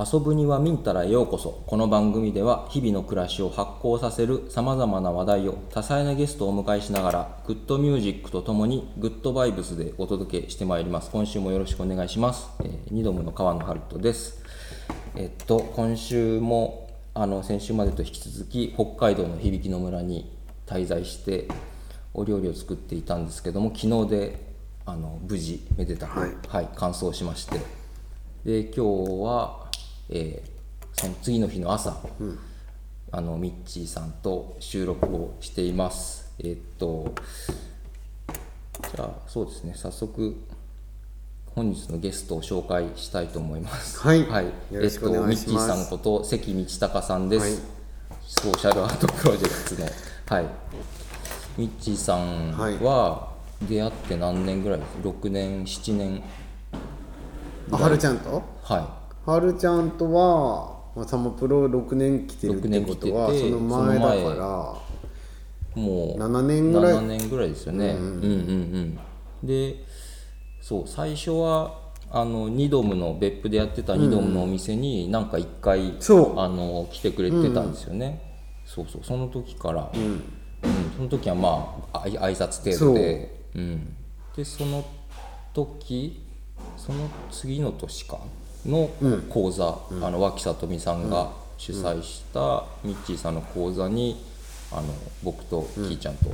[0.00, 1.64] 遊ぶにはミンタラへようこそ。
[1.66, 11.10] この番組では日々の暮らしを発行させるさまざまな話題を多彩なゲストをお迎えしながらグッドミュージックとともにグッドバイブスでお届けしてまいります。
[11.10, 14.40] 今週もよろしくお願いします、えー、二度目の川野春人です
[15.16, 20.32] えっと今週もあの先週までと引き続き北海道の響の村に
[20.66, 21.48] 滞在して
[22.14, 24.46] お料理を作っていたんですけども昨日で
[24.86, 26.30] あの無事めでたく、はい。
[26.46, 27.58] はい、完走しまして。
[28.44, 28.80] で今日
[29.24, 29.67] は、
[30.10, 30.58] えー
[31.00, 31.96] その次の日の朝、
[33.12, 36.32] あのミッチーさんと収録をしています。
[36.40, 37.14] えーっと
[38.96, 40.36] じゃあそうですね早速
[41.54, 44.00] 本日のゲストを紹介したいと思います。
[44.00, 44.26] はい。
[44.26, 45.50] はい、よろしくお願いします。
[45.50, 47.52] えっと、ミッチーさんこと関道隆さんです、はい。
[48.26, 49.88] ソーシャルアートプロジェクトの。
[50.40, 50.46] はい。
[51.56, 52.52] ミッチーさん
[52.84, 53.32] は
[53.68, 56.22] 出会って何年ぐらいです？6年7年
[57.70, 58.42] あはるちゃんと？
[58.62, 64.78] ははるちゃんとは、まあ、サマプロ6年来てるってことは6年来ててその前だか
[65.76, 69.46] いもうら7年ぐらい7年ぐらいですよね、うん、うんうん。
[69.46, 69.84] で
[70.62, 71.78] そう最初は
[72.10, 78.22] あのニドムの別府でやってたニドムのお店になんか一回、そうあの来てくれてたんですよね、
[78.64, 80.22] そうそうその時から、うん。
[80.96, 83.44] その時はまああい挨拶程度で。
[83.54, 83.94] う、ん、
[84.34, 84.86] でその
[85.52, 86.24] 時
[86.78, 88.18] その次の年か
[88.68, 88.90] の
[89.30, 94.24] 講座、あの脇里美さんが主催したミッチーさんの講座に
[94.70, 94.82] あの
[95.22, 96.30] 僕とキーちゃんと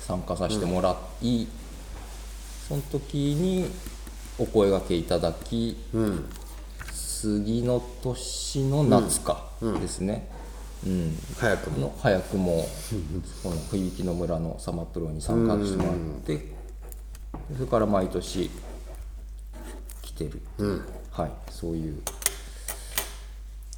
[0.00, 1.46] 参加させてもらい、
[2.68, 3.70] その時に
[4.38, 5.76] お声がけいただき、
[6.92, 10.28] 次の年の夏かですね、
[10.86, 11.18] うん。
[11.38, 11.78] 早くも。
[11.78, 12.66] の早くも
[13.42, 16.52] この響の村のサマプロに参加してもらって
[17.54, 18.50] それから毎年
[20.02, 20.40] 来てる。
[20.58, 22.02] う、はい、そういう。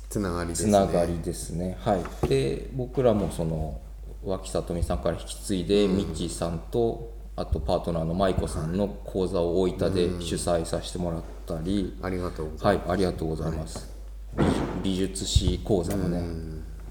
[0.09, 1.79] つながりですつねながりですね。
[1.81, 3.81] はい、で僕らもその
[4.25, 13.91] 脇里美さんから引き継いで、ミッチーさんとあとパートナーの舞子さんの講座を大分で主催させてもらったり、ありがとうございはい、ありがとうございます。
[14.37, 16.23] 美術美術史講座もね、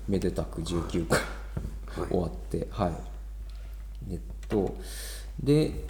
[0.07, 1.19] めでたく19回
[2.09, 2.91] 終わって、はい。
[4.11, 4.75] えっと、
[5.41, 5.85] で、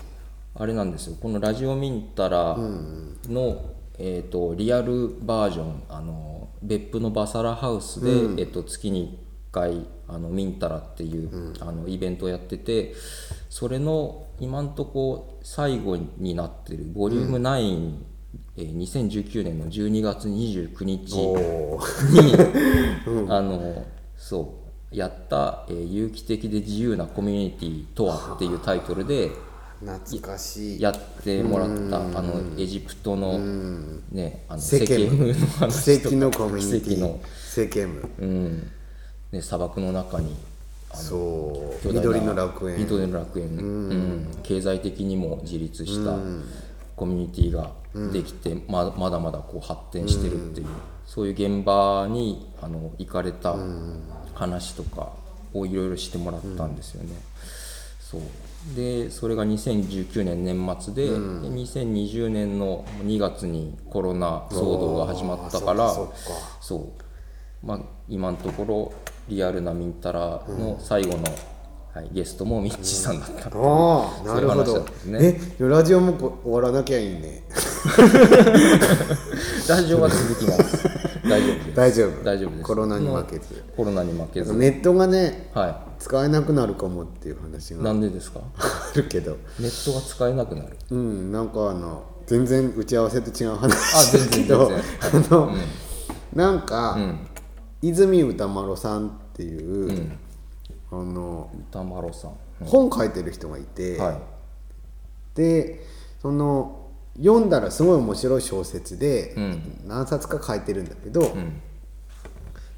[0.56, 2.58] あれなんですよ、このラジオミンタラ
[3.30, 9.20] の、えっと、リアルバージョン、あの別府のバサラハウスで、えっと、月に
[9.52, 12.94] 1回、あのミンタラっていう、あのイベントをやってて、
[13.50, 17.94] それの今んとこ最後になってる、ボリューム9、
[18.58, 23.26] えー2019年の12月29日おー。
[23.26, 23.86] に、 あの
[24.16, 24.54] そ
[24.92, 29.32] うやった、えー有機的で自由なコミュニティとは」っていうタイトルで
[29.82, 30.82] 懐かしい。
[30.82, 33.40] やってもらったあのエジプトの,、
[34.12, 36.10] ね、あのセケムの話とか。
[36.10, 37.00] 奇跡のコミュニティ。
[37.00, 37.20] の、
[37.50, 38.72] セケムうん。
[39.32, 40.36] ね、砂漠の中に
[40.94, 41.88] そう。
[41.94, 42.80] 緑の楽園。
[42.80, 44.28] 緑の楽園、うん。
[44.44, 46.18] 経済的にも自立した
[46.96, 47.72] コミュニティが
[48.12, 50.68] できて、ままだまだこう発展してるっていう、
[51.08, 53.56] そういう現場にあの行かれた
[54.34, 55.14] 話とか
[55.54, 57.16] をいろいろしてもらったんですよね。
[58.00, 58.22] そう
[58.76, 65.92] でそれが2019年年末で,、で2020年の2月にコロナ騒動が始まったから
[66.60, 67.66] そう。
[67.66, 68.94] まあ今のところ
[69.28, 71.24] リアルなミンタラの最後の、
[71.94, 74.80] はい、ゲストもミッチーさんだった、ああなるほど。
[75.06, 75.40] ね。
[75.60, 77.44] えラジオもこ終わらなきゃいいね。
[79.70, 81.76] ラジオは続きます大丈夫です。
[81.76, 82.24] 大丈夫。
[82.24, 82.64] 大丈夫です。
[82.64, 83.64] コロナに負けず。
[83.76, 84.54] コロナに負けず。
[84.54, 88.42] ネットがねは使えなくなるかもっていう話いがなんでですか？
[88.58, 89.38] あるけど。
[89.60, 90.78] ネットが使えなくなる。
[90.90, 94.80] うんなんかあの全然打ち合わせと違う話だけどあ
[95.30, 95.54] の、
[96.34, 96.98] なんか、
[97.82, 100.12] 泉歌丸さんっていう、
[100.92, 102.32] あの歌丸さん、
[102.64, 104.20] 本書いてる人がいて、はい。
[105.36, 105.86] で
[106.22, 106.81] その
[107.18, 109.82] 読んだらすごい面白い小説で、ん。
[109.88, 111.36] 何冊か書いてるんだけど、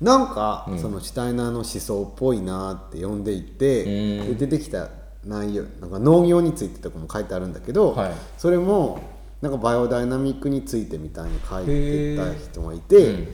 [0.02, 3.84] なんか、そのシュタイナーの思想っぽいなって読んでいて、
[4.26, 4.90] で出てきた
[5.26, 8.12] 内容なんか農業についてとかも書いてあるんだけど、はい。
[8.38, 9.02] それも
[9.42, 13.28] なんかバイオダイナミックについてみたいに書いてた人がいへてー、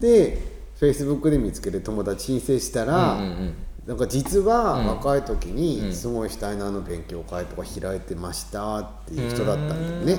[0.00, 0.38] で
[0.78, 3.18] フェイスブックで見つけて友達申請したら、
[3.86, 10.18] なんか実は若い時にすごいシュタイナーの勉強会とか開いてましたっていう人だったんだよ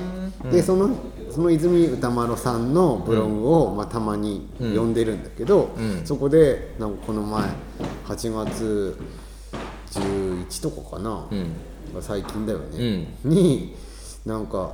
[0.50, 0.90] でその
[1.30, 5.70] その泉歌丸さんのブログを、まあ、たまに読んでるんだけど、
[6.04, 7.44] そこでなんかこの前
[8.06, 8.98] 8月
[9.92, 11.28] 11とかかな、
[12.00, 13.74] 最近だよね、に
[14.26, 14.72] なんか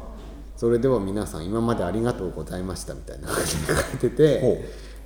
[0.56, 4.64] それでは皆さん今までありがとうございましたみたいな感じで書いててほ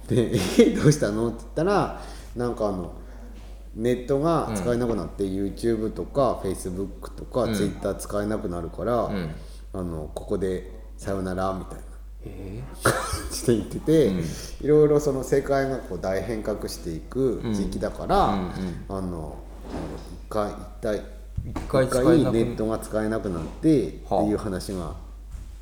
[0.08, 2.00] でえどうしたの?」って言ったら
[2.37, 2.93] なんかあの
[3.75, 9.11] ネットが使えなくなって、YouTube とか Facebook とか Twitter 使えなくなるから、
[9.73, 11.83] あのここでさよならみたいな。
[12.25, 12.93] え感
[13.33, 14.13] じで言ってて、
[14.65, 18.35] いろいろその世界がこう大変革していく時期だから、
[18.89, 19.39] あの
[20.29, 21.03] 一回一体
[21.51, 24.95] 一回ネットが使えなくなってってはあいう話が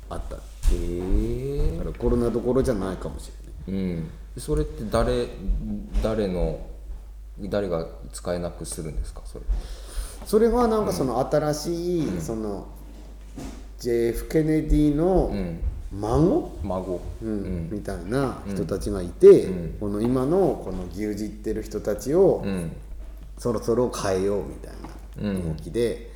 [0.09, 0.35] あった。
[0.35, 0.41] だ
[0.73, 3.31] えからコロナどころじゃないかもし
[3.67, 3.81] れない。
[3.81, 4.09] うん。
[4.37, 5.27] それって誰
[6.01, 6.59] 誰の
[7.49, 9.21] 誰が使えなくするんですか？
[9.25, 9.45] それ。
[10.25, 12.67] それはなんかその新しい、その
[13.79, 15.33] JF ケネディの
[15.91, 17.01] 孫、孫。
[17.23, 17.69] うん。
[17.71, 19.47] みたいな人たちがいて、
[19.79, 22.71] この今のこの牛耳ってる人たちを、うん。
[23.37, 24.73] そろそろ変えようみたい
[25.33, 26.11] な動きで、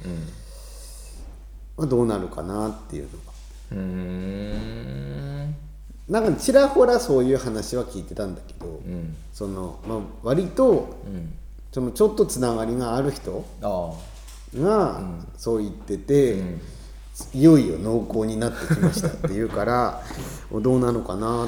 [1.75, 3.15] まあ、どうなるかなっていうのが。
[3.71, 4.54] うーん
[6.09, 8.81] なんかちらほらそういう話は聞いてたんだけど、
[9.33, 10.95] そのまあ、割と、
[11.71, 13.91] そのちょっとつながりがある人あ
[14.55, 15.01] が
[15.37, 16.43] そう言ってて、
[17.33, 20.03] いよいよ濃厚になってきましたっていうから
[20.51, 21.47] どうなのかなと思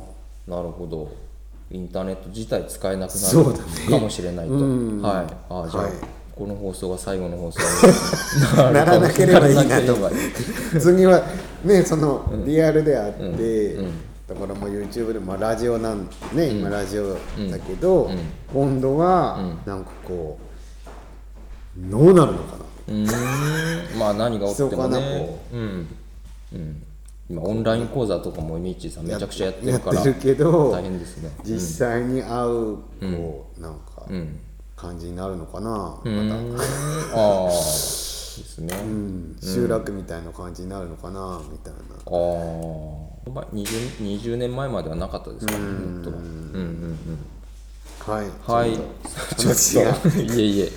[0.00, 0.06] て。
[0.48, 1.10] ああ、なるほど。
[1.70, 4.62] インターネット自体使えなくなるかもしれないと、はい。
[4.62, 7.60] あーじゃあ、はいこの放送が最後の放送
[8.72, 9.96] ならなければいいなと
[10.78, 11.22] 次は
[11.64, 13.76] ねそのリアルであって、
[14.28, 17.18] だからもう YouTube でもラジオなんね、今ラジオだ
[17.66, 18.10] けど、
[18.52, 20.38] 今度はなんかこ
[21.76, 22.64] うどうなるのかな。
[22.88, 23.98] うーん。
[23.98, 25.56] まあ何が起きても密かなねこう。
[25.56, 25.88] ん。
[26.52, 26.82] うん。
[27.30, 31.30] 今オンライン講座とかもミッチーさんめちゃくちゃやってるからやってるけど大変ですね。
[31.44, 34.06] 実際に会うこう、なんか
[34.78, 39.36] 感じになるのかな、また、ああですね、うん。
[39.42, 41.80] 集落みたいな感じになるのかなみたいな。
[41.80, 42.10] あ
[43.26, 45.72] あまあ 20, 20年前まではなかったですからねうん。
[45.72, 47.18] うんうん
[48.06, 48.74] はい、はい。
[49.36, 50.72] ちょっといえいえ。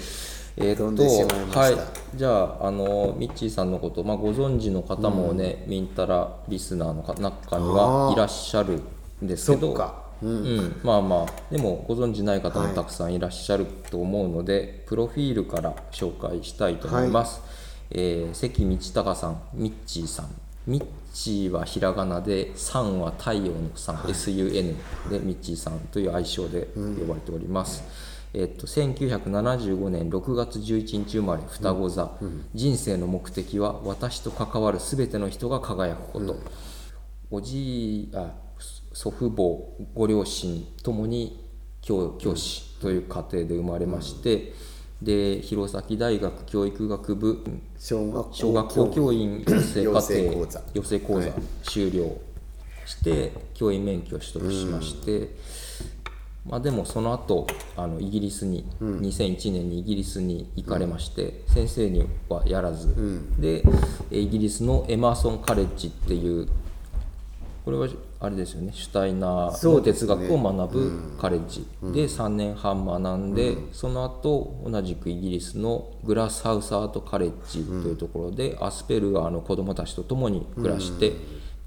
[0.58, 1.60] えー飛んでしまいました。
[1.60, 1.78] はい。
[2.16, 8.82] じゃああのミッチーさんのこと、まあ、ご存知の方もね、ミンタラリスナーのか中にはいらっしゃる
[9.24, 10.82] んですけどそっかうん。
[10.84, 11.52] まあまあ。
[11.52, 17.42] でもご存知ない方もたくさんいらっしゃると思うので、プロフィールから紹介したいと思います、
[17.90, 20.28] えー関道隆さんミッチーさん。
[20.68, 24.76] ミッチーはひらがなで「さん」は太陽の「さん」SUN
[25.10, 27.84] でミッチーさんという愛称で呼ばれております、
[28.34, 32.12] えっと、1975年6月11日生まれ双子座、
[32.54, 36.38] 人生の目的は私と関わる全ての人が輝くこと、
[37.32, 38.32] おじいあ
[39.02, 41.44] 祖父母ご両親ともに
[41.82, 44.54] 教教師という家庭で生まれまして、
[45.02, 47.44] で弘前大学教育学部
[47.80, 48.32] 小学校。
[48.32, 50.62] 小学校教員養成課程講座。
[50.76, 51.32] 養成講座
[51.64, 52.16] 修了
[52.86, 55.30] して教員免許を取得しまして、
[56.46, 62.96] まあ、でもその後あのイギリスに、2001年にイギリスに行かれまして、先生にはやらず、
[63.40, 63.64] で
[64.12, 66.48] えイギリスのエマーソン・カレッジっていう
[67.66, 67.88] これは
[68.24, 68.72] あれですよね。
[68.72, 71.66] シュタイナーの哲学を学ぶカレッジ。
[71.92, 81.14] で3年半学んで、その後同じくイギリスのグラスハウスアートカレッジというところで、アスペルガーの子どもたちと共に暮らして、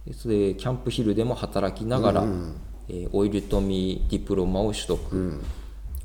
[0.07, 2.25] でそれキャンプヒルでも働きながら、
[2.89, 5.41] えーオイルトミーディプロマを取得、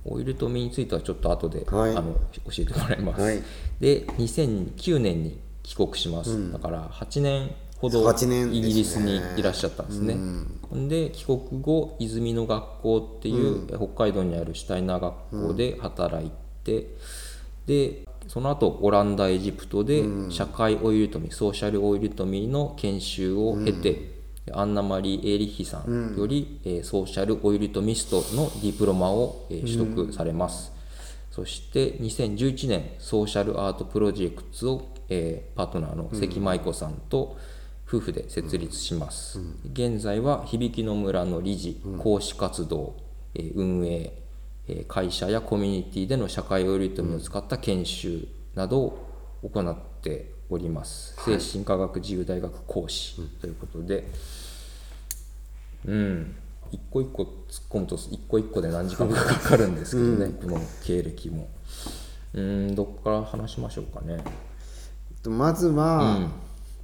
[0.05, 1.91] オイルトミーについてはちょっと後で、はい。
[1.95, 2.13] あの
[2.45, 3.43] 教えてもらいます、はい。
[3.79, 10.15] で2009年に帰国します、だから8年ほど8年イギリスにいらっしゃったんですね。
[10.87, 16.31] で帰国後泉の学校っていう、北海道にあるシュタイナー学校で働い
[16.63, 16.87] て、
[17.65, 24.19] でその後オランダエジプトで社会オイルトミー、ソーシャルオイルトミーの研修を経て、
[24.51, 30.71] アンナ・マリー・エーリッヒさんより、えーソーシャルオイルトミストのディプロマを、えー取得されます。
[31.31, 37.37] そして2011年ソーシャルアートプロジェクトを、えーパートナーの関舞子さんと
[37.89, 39.39] 夫婦で設立します、
[39.73, 42.95] 現在は響きの村の理事、講師活動、
[43.33, 44.13] えー運営、
[44.67, 49.09] えー会社やコミュニティでの社会オイルトミを使った研修などを
[49.41, 54.07] 行っております、精神科学自由大学講師ということで、
[55.85, 56.35] うん、
[56.71, 57.31] 一個一個突っ
[57.69, 61.49] 込むと一個一個で何時間かかかるんですけどね、この経歴も。
[62.33, 64.23] うん、どっから話しましょうかね。
[65.23, 66.29] とまずは、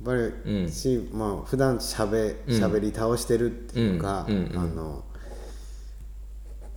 [0.04, 5.04] やっぱり、しまあ普段しゃべしゃべり倒してるっていうか、うんうんあの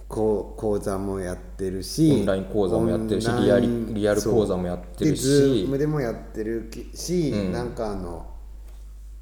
[0.08, 5.22] こう講座もやってるしオンライン講座もやってるしリアリリアル講座もやってるし。
[5.22, 8.26] で Zoom でもやってるし、なんかあの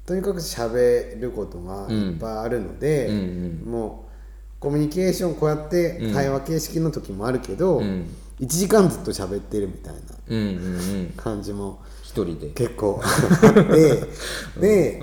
[0.05, 3.09] とにかく喋ることがいっぱいあるので、
[3.65, 4.05] も
[4.57, 7.81] うコミュニケーションこうやって会話形式の時もあるけど、
[8.39, 9.95] 1時間ずっと喋ってるみたい
[10.29, 11.07] うんうんうん。
[11.17, 11.81] な感じも
[12.23, 12.47] 一人で。
[12.49, 13.01] 結構。
[13.03, 14.03] あって
[14.59, 15.01] で、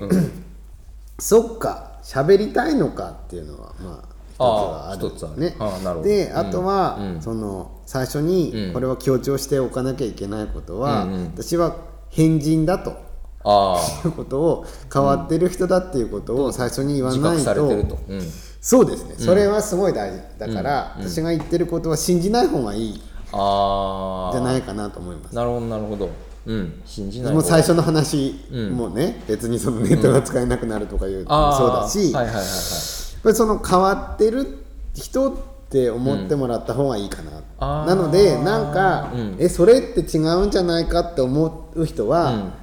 [1.19, 6.09] そっか喋りたいのかっていうのはまあ一つはある一つあるあーなるほど。
[6.09, 11.77] であとは、その最初にこれは強調しておかなきゃいけないことは、私は
[12.09, 13.05] 変人だと。
[13.47, 18.21] あいうことを変わってる人だっていうことを最初に言わないと、と、うん、
[18.59, 20.19] そうですね、それはすごい大事。
[20.39, 22.93] だから、私が言ってることは信じない方がいい。
[22.93, 25.35] じゃないかなと思います。
[25.35, 26.09] なるほどなるほど
[26.45, 26.81] うん。
[26.85, 27.33] 信じない。
[27.33, 28.35] もう方最初の話
[28.71, 35.35] もね、別にそのネットが使えなくなるとかいうのもそうだし、はいはいその変わってる人っ
[35.71, 37.87] て思ってもらった方がいいかな、あー。
[37.87, 39.35] なのでなんか、うん。
[39.39, 42.53] えそれって違うんじゃないかって思う人は、うん。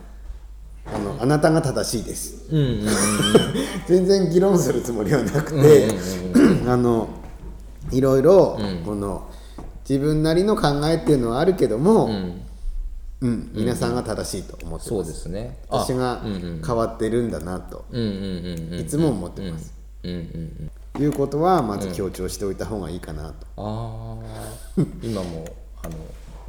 [0.94, 2.46] あのあなたが正しいです。
[2.50, 2.86] うんうんうん
[3.88, 5.88] 全然議論するつもりはなくて、
[6.68, 7.08] あの
[7.90, 9.24] いろいろ、この
[9.88, 12.42] 自分なりの考えっていうのはあるけども、うん
[13.52, 15.58] 皆さんが正しいと思ってそうます、ですね。
[15.68, 20.20] 私がうんうん変わってるんだなと、うんうんうんうんいつも思ってます、うんうんう
[20.68, 24.18] んいうことはまず強調しておいた方がいいかなと、あ
[24.76, 25.46] あ 今も
[25.82, 25.94] あの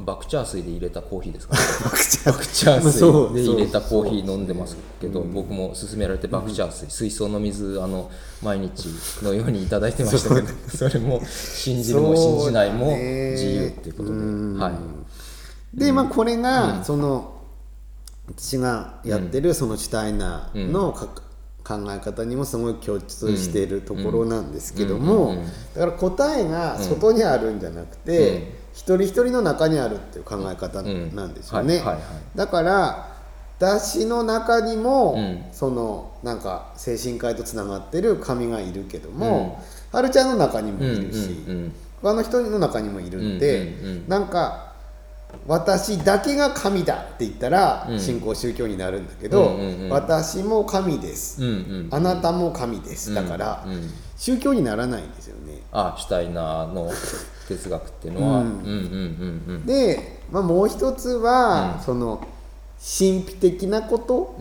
[0.00, 3.00] バクチャー水で入れたコーヒーですかねバクチバクチャー水
[3.34, 6.90] で入れたコーヒー飲んでますけど僕も勧められてバクチャー水。
[6.90, 8.10] 水槽の水あの
[8.42, 8.88] 毎日
[9.22, 14.18] のようにいただいてましたけどそれも信じるも信じないも自由っていうことで。
[14.60, 14.72] はい
[15.74, 17.40] でまあこれが、その
[18.28, 21.06] 私がやってるそのシュタイナーのか、
[21.64, 25.42] 考え方にもすごい共通しているところなんですけども
[25.74, 31.82] だから答えが外にあるんじゃなくて、一人一人の中にあるっていう考え方なんですよね。
[32.34, 33.14] だから
[33.58, 35.44] 私の中にも、ん。
[35.52, 39.62] そのなんか精神科医とつながってる神がいるけども、
[39.92, 41.72] はるちゃんの中にもいるし、うんうん。
[42.02, 44.08] 他の人の中にもいるんで、うんうんうん。
[44.08, 44.63] なんか
[45.46, 49.58] 私だけが神だって言ったら信仰宗教になるんだけど、
[49.90, 51.42] 私も神です、
[51.90, 53.12] あなたも神です。
[53.14, 53.90] だから、うん。
[54.16, 55.60] 宗教にならないんですよね。
[55.72, 56.90] あシュタイナーの
[57.48, 58.44] 哲学っていうのは。
[59.66, 62.26] で、まあ、もう一つは、その
[62.78, 64.36] 神秘的なこと？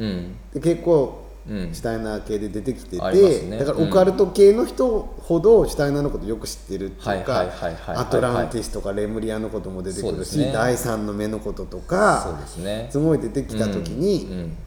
[0.54, 3.58] 結構うんシュタイナー系で出てきてて、ね。
[3.60, 7.46] だからオカルト系の人ほどシュタイナーのことよく知ってるっていうはいか
[7.88, 10.52] アトランティスとかレムリアのことも出てくるし、ね。
[10.54, 12.88] 第三の目のこととそうかですね。
[12.92, 14.58] すごい出てきた時に、うん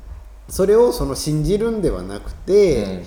[0.48, 3.02] それをその信じるんではなくて、うん。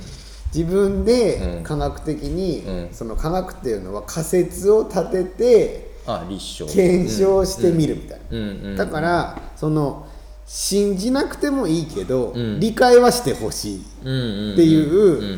[0.54, 1.64] 自分でうん。
[1.64, 2.90] 科学的に、うん。
[2.92, 8.26] その科学っていうのは仮説を立てて検証してみるみたいな。
[8.32, 8.44] うん。
[8.44, 8.76] うん。
[8.76, 10.09] だからその
[10.52, 12.60] 信じなくてもいいけど、ん。
[12.60, 15.36] 理解はしてほしいうんうんっていううんう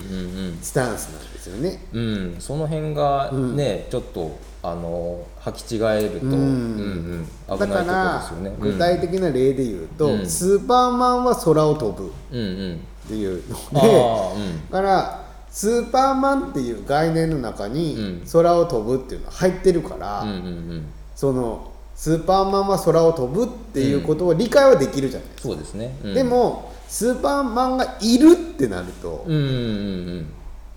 [0.53, 1.83] んスタンスなんですよね。
[1.91, 2.01] うん。
[2.01, 6.33] うんその辺がね、ちょっとあの履き違えると、うん。
[6.33, 10.25] うん危ないところだからですよね具体的な例で言うと、うん。
[10.25, 12.07] スーパーマンは空を飛ぶ。
[12.07, 12.43] っうんう
[12.75, 12.79] ん。
[13.09, 18.27] ていうのあで、だからスーパーマンっていう概念の中にうん。
[18.31, 20.85] 空を飛ぶっていうのは入ってるから、うんうん。
[21.17, 21.70] その
[22.01, 29.51] スーパーマンは空を飛ぶっていうことを理解はできるじゃないですか、そうですね、うん、でもスーパーマンがいるってなると、うんうんうん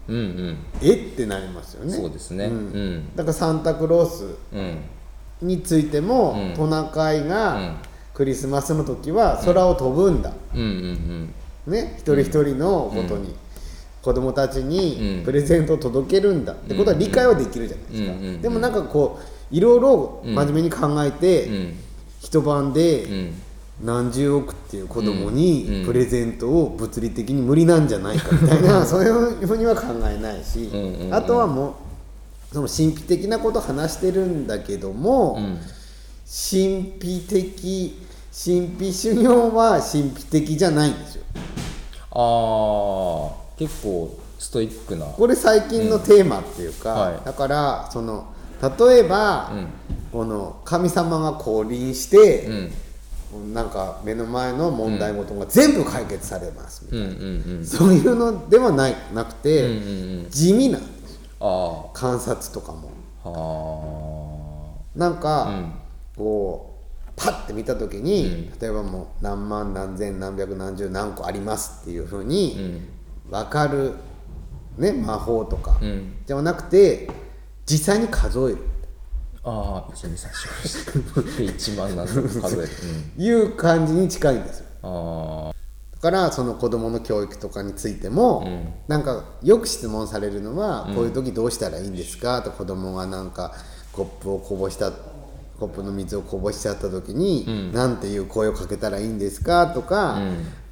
[0.06, 0.16] うん。
[0.16, 1.94] うんえってなりますようんね。
[1.96, 2.44] そうですね。
[2.44, 3.16] うん。
[3.16, 4.78] だからサンタクロースうん。
[5.40, 6.54] についても、うん。
[6.54, 7.28] トナカイうん。
[7.28, 7.76] が
[8.12, 11.34] クリスマスの時は空を飛ぶんだ、うんうん
[11.72, 11.94] ね？
[11.96, 13.34] 一人一人のことに、
[14.02, 15.24] 子供たちにうん。
[15.24, 18.42] プレゼントを届けるんだってことは理解はできるじゃないですか、うんうんうん。
[18.42, 21.54] でもなんかこういろいろ真面目に考えて、うん。
[21.54, 21.74] うん
[22.24, 23.34] 一晩でうん。
[23.82, 25.28] 何十億っていう子供うん。
[25.28, 25.34] うん。
[25.34, 31.14] にプレゼントを物理的に無理なんじゃないかみたいな そういうふうには考えないし、うんうんうん。
[31.14, 31.74] あとはも
[32.50, 35.58] うその神秘的なことを話してるんだけども、うん。
[36.26, 37.98] 神秘的
[38.32, 41.24] 神秘修行は神秘的じゃないんですよ。
[42.10, 45.06] ああ結構ストイックな。
[45.06, 47.20] これ最近のテーマっていうか、はい。
[47.24, 49.66] だからその例えば、うん。
[50.12, 52.46] この神様が降臨して
[53.32, 53.52] う、ん。
[53.52, 57.66] なんか目の前の問題事が全部解決されますみたいな、うんうんうん。
[57.66, 60.30] そういうのではないなくて、うんうんうん。
[60.30, 61.20] 地味なんですよ。
[61.40, 62.92] あ観察とかも。
[64.94, 65.72] なんか、うん。
[66.16, 72.88] こうパッて見た時に、例えばもう何万何千何百何十何個ありますっていうふうにん。
[73.30, 73.94] 分かる、
[74.78, 76.14] ね、魔法とか、うん。
[76.24, 77.08] じゃなくて
[77.66, 78.58] 実際に数える。
[79.46, 80.28] ああ1 2 3
[80.92, 82.20] 4 5で1万数
[82.62, 84.66] える、いう感じに近いんですよ。
[84.82, 85.54] うん、あ
[86.00, 88.46] からその子どもの教育とかについても、
[88.88, 92.42] なんかよく質問されるのは、こういう時どうしたらいいんですか？
[92.42, 93.54] と子供がなんか
[93.92, 94.90] コップをこぼした
[95.58, 99.68] コップの水をこぼしちゃった時に、なんていう声をかけたらいいんですか？
[99.68, 100.20] とか、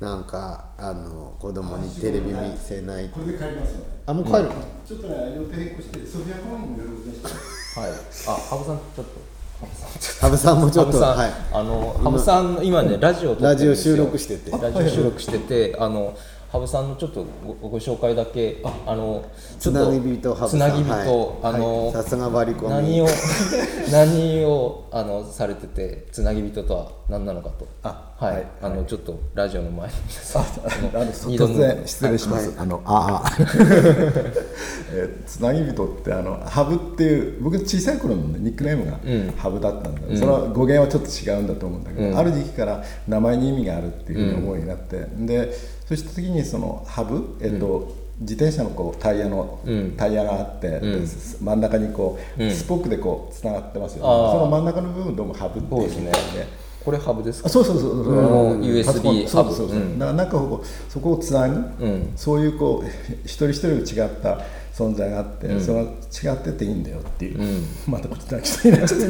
[0.00, 3.08] なんかあの子供にテレビ見せない。
[3.08, 4.50] これで帰りますのであもう帰るの、
[4.86, 6.84] ちょっとね予定変更してソフィア公園にいろ
[7.80, 7.92] はい。
[7.92, 9.32] あ羽生さんちょっと。
[10.20, 11.32] 羽生さんもちょっと羽生さん、はい。
[11.52, 13.96] あの羽生さん今ねラジオ撮ってるんですよ。
[13.96, 14.50] ラジオ収録してて。
[14.50, 16.16] ラジオ収録しててあの
[16.52, 19.24] 羽生さんのちょっとごご紹介だけあの
[19.58, 20.48] ちょっとつなぎ人羽生さん。
[20.50, 21.54] つなぎ人、はい。
[21.54, 23.06] あの、さすがバリコミ何を
[23.90, 27.66] 何をあのされててつなぎ人とは何なのかと。
[27.82, 28.46] あはい、はい。
[28.62, 33.36] あのちょっとラジオの前の皆さんあの 二度も突然失礼します、あのああ。
[34.94, 38.98] えーつなぎ人ってあのハブっていう僕小さい頃の、ね、ニックネームが
[39.38, 45.52] ハブだったんだ、その語源はちょっと違うんだと思うんだけど、ある時期から名前に意味があるっていうふうに思うようになって、で
[45.88, 49.58] そうした時にそのハブ、えっと自転車のこうタイヤの、
[49.96, 50.80] タイヤがあって、で
[51.40, 54.02] 真ん中にこう、スポックでこうつながってますよね。
[54.02, 57.46] その真ん中の部分どうもハブっていうそうですねこれハブですか？
[57.46, 58.50] あそうそうそうそう、うん。
[58.52, 58.60] うん。
[58.62, 59.98] USB パソコンそうそうそう、ハブうん。
[59.98, 61.54] だからなんかこうそこをつなぐ、
[61.86, 62.12] ん。
[62.16, 62.88] そういうこう
[63.24, 64.40] 一人一人違った
[64.74, 65.86] 存在があって、その違
[66.32, 69.08] ってていいんだよっていう、またこっち泣きそうになっちゃって違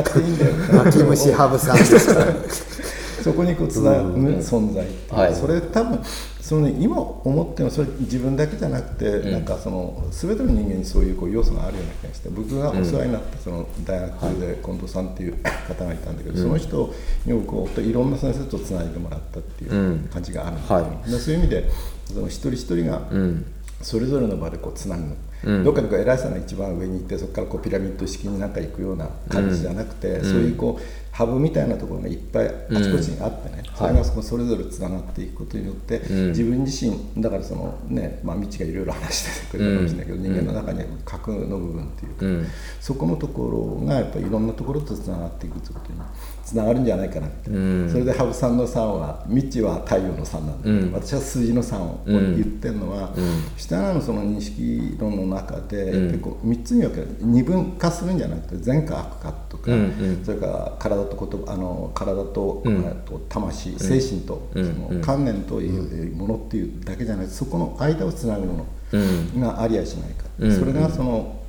[0.00, 0.52] っていいんだよ
[0.84, 5.34] 泣き虫羽生さんですそこにこうつなぐ存在っていう、はい。
[5.34, 6.00] それ多分
[6.40, 15.36] その、ね、今思ってもそれ自分だけじゃなくて、なんかその全ての人間にそういうこう要素があるような気がして僕がお世話になったその大学で近藤さんっていう
[15.68, 16.92] 方がいたんだけど、その人
[17.24, 21.70] に僕こういろんな先生とつないでもらったっていう感じがあるんですよ、はでそういう意味で
[22.06, 23.02] その一人一人が
[23.80, 25.14] それぞれの場でこうつなぐ、
[25.64, 30.82] どっかでこう偉いさんが一番上に行ってそこからこうピラミッド式になんか行くような感じじゃなくて、そういうこう
[31.12, 45.98] ハブみたいなところがいっぱいあちこちにあってね、それがそこそれぞれつながっていくことによって、自分自身だからそのねまあ未知がいろいろ話してくれたかもしれないけど、人間の中には核の部分っていうか、そこのところがやっぱりいろんなところとつながっていくということに
[46.52, 47.50] つながるんじゃないかなって、
[47.90, 53.10] それで羽生さんの3は未知は太陽の3なんだ、私は数字の3を言ってるのは、
[53.56, 57.08] 下のその認識論の中で、やっぱりこう3つに分ける。
[57.20, 59.70] 二分化するんじゃなくて善か悪かとか、
[60.24, 62.62] それから体と言葉あの体と,、
[63.06, 68.66] と魂精神と、その観念というものっていうだけじゃなくてそこの間をつなぐも
[69.34, 71.41] のがありやしないか、それがそのか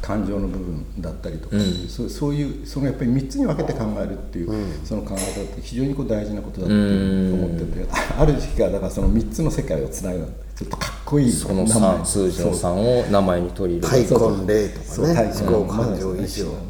[0.00, 1.56] 感情の部分だったりとか、
[1.88, 4.50] そうそういうそのやっぱり3つに分けて考えるっていう、
[4.84, 7.86] その考え方って非常にこう大事なことだって思ってて、
[8.18, 10.18] ある時期からだからその3つの世界をつなぐ
[10.56, 11.90] ちょっとかっこいいその名前。
[11.98, 14.04] 3数字の3を名前に取り入れる。
[14.04, 14.86] 太根霊とかね。
[14.86, 16.18] そう太思考まさに感情意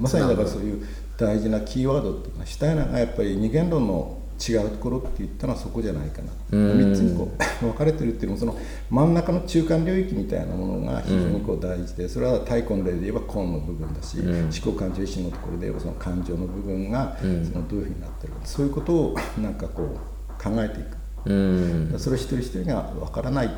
[0.00, 6.28] まさにだからそういう大事なキーワードっていうのはシュタイナーがやっぱり二元論の違うところって言ったのはそこじゃないかな。
[6.50, 8.56] 3つにこう 分かれてるっていうのもその
[8.90, 18.40] 真ん中の中間領域みたいなものが非常にこう大事でそれは太根霊で言えば根の部分だし、思考感情意志のところで言えばその感情の部分がそのどういうふうになってるか。
[18.44, 21.30] そういうことをなんかこう考えていく。
[21.30, 21.94] うん。
[21.98, 23.50] それを一人一人が分からない。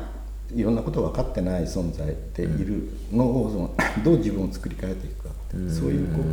[0.55, 6.23] いろんなことを分かってない存在でいるのをそのどう自分を作り変えていくかってそういうこ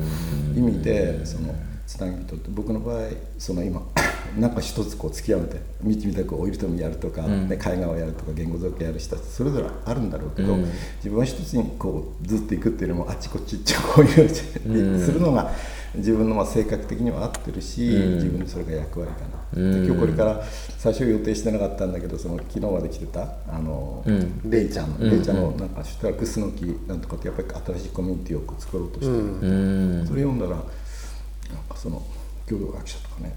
[0.55, 1.55] う意味でその
[1.87, 3.81] つなぎ人って僕の場合その今
[4.39, 10.57] なんか一つこう突き合わせて道みたくオイルトムやるとか、ね、絵画をやるとか言語造形やる人それぞれあるんだろうけど、
[10.97, 15.53] 自分は一つにこうずっといくっていうよりもあっちこっちこういうふうにするのが
[15.95, 19.21] 自分のまあ性格的には合ってるし、自分のそれが役割か
[19.55, 20.43] な、で今日これから
[20.79, 24.05] 最初予定してなかったんだけどその昨日まで来てたあの、
[24.45, 30.63] レイちゃん、レイちゃんのなんかシュタラクスノキなんとかってやっぱり新しいコミュニティを作ろうとしてる、それ読んだら
[31.87, 32.03] その
[32.49, 33.37] 共同学者とかね、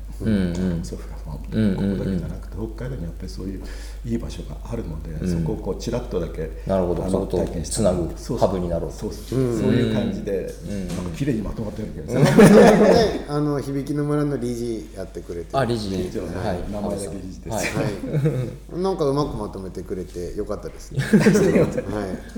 [0.84, 3.64] ソフィアファンここだけじゃなくて北海道にやっぱりそういう
[4.06, 7.04] いい場所があるので、そこをこうちらっとだけなるほど。
[7.04, 8.98] あのそこと体験してつなぐハブになろうと。
[8.98, 9.58] そうそう。
[9.58, 10.54] そういう感じで、
[10.96, 11.06] なん。
[11.06, 15.90] か綺麗にまとまってるけど、ね あの響きの村の理事やってくれてあ理事。
[15.90, 16.64] 一応ねはい。
[16.72, 17.66] 名前だけ理事です、はい。
[17.66, 21.00] はい、 なんかうまくまとめてくれてよかったですね。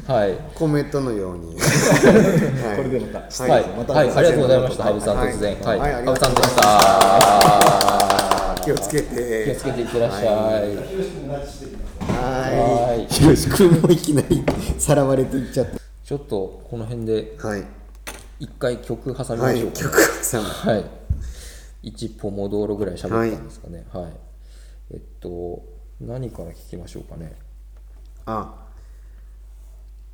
[0.07, 0.37] はい、はい。
[0.55, 1.55] コメントのように。
[2.75, 5.93] これでまた、はい、またはい、ありがとうございました、羽生さん、はい突然、はい、はい。
[5.93, 8.30] ありがとう羽生さんでした。
[8.63, 9.63] 気をつけ気をてつ。
[9.65, 10.25] けていってらっしゃい。
[10.25, 10.43] は
[12.09, 13.07] はいい。
[13.07, 14.43] ひろし君もいきなり
[14.77, 15.67] さらわれていっちゃっ
[16.03, 17.47] ちょっとこの辺でた。
[17.47, 17.65] はい。
[18.39, 19.55] 一回曲挟みはい。
[19.55, 19.79] ましょうか。
[19.79, 20.43] 曲さん。
[20.43, 20.85] はい。
[21.83, 23.85] 一ポモドーロぐらい喋ったんですかね。
[23.91, 24.11] はい。
[24.91, 25.63] えっと、
[25.99, 27.33] 何から聞きましょうかね。
[28.25, 28.31] あ。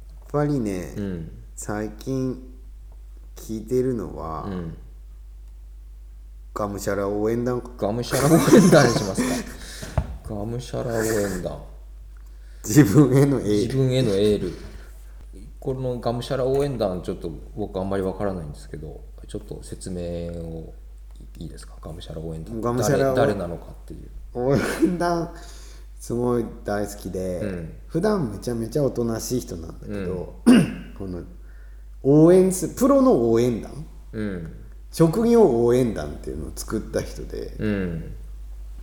[0.10, 1.32] やっぱりね、うん。
[1.56, 2.42] 最近
[3.36, 4.78] 聞いてるのは、うん。
[6.58, 7.62] がむしゃら応援団？
[7.78, 9.44] がむしゃら応援団にします
[10.24, 10.34] か。
[10.34, 11.62] がむしゃら応援団。
[12.66, 13.52] 自分へのエール。
[13.52, 14.54] 自分へのエール。
[15.60, 20.74] このがむしゃら応援団ちょっと僕あんまりわからないんですけどちょっと説明を
[21.38, 21.76] いいですか？
[21.80, 22.60] がむしゃら応援団。
[22.60, 24.10] がむしゃら応誰誰なのかっていう。
[24.34, 25.32] 応援団
[26.00, 27.74] すごい大好きで、ん。
[27.86, 30.42] 普段めちゃめちゃおとなしい人なんだけど、
[30.98, 31.22] この
[32.02, 33.86] 応援すプロの応援団？
[34.14, 34.54] うん
[34.98, 38.16] 職業応援団っていうのを作った人で、うん。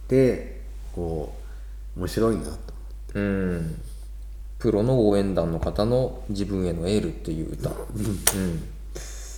[0.07, 0.62] で
[0.94, 1.35] こ
[1.96, 2.50] う面白いなと
[3.14, 3.83] うん。
[4.61, 7.77] プロの応援団の方の自分へのエールっていう歌、うん、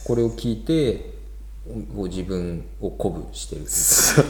[0.05, 1.15] これを聞いて
[1.95, 3.63] ご自分を鼓舞してる。
[3.67, 4.25] そう。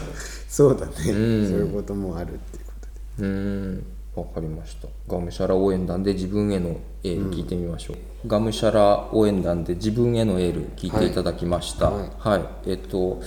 [0.47, 3.27] そうだね、そういうこともあるっていうことで。
[3.27, 3.85] うん
[4.21, 4.87] わかりました。
[5.13, 7.93] がむしゃら応援団で自分へのエール聞いてみましょ
[8.25, 11.91] う、がむしゃら応援団で自分へのエール聞いていただきました。
[11.91, 13.21] はい、えっと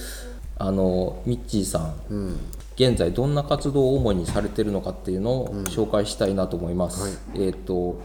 [0.58, 2.36] あのミッチーさん、
[2.74, 8.02] 現在どんな活動を主にされてるのかっていうのを紹介したいなと思います、えっと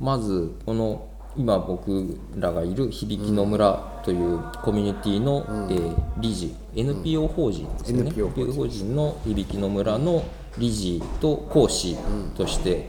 [0.00, 8.94] まずこの今僕らがいる響きの村というコミュニティの、えー理事 NPO 法人ですよね、NPO 法人。
[8.94, 10.22] の響きの村の
[10.58, 11.96] 理事と講師
[12.36, 12.88] として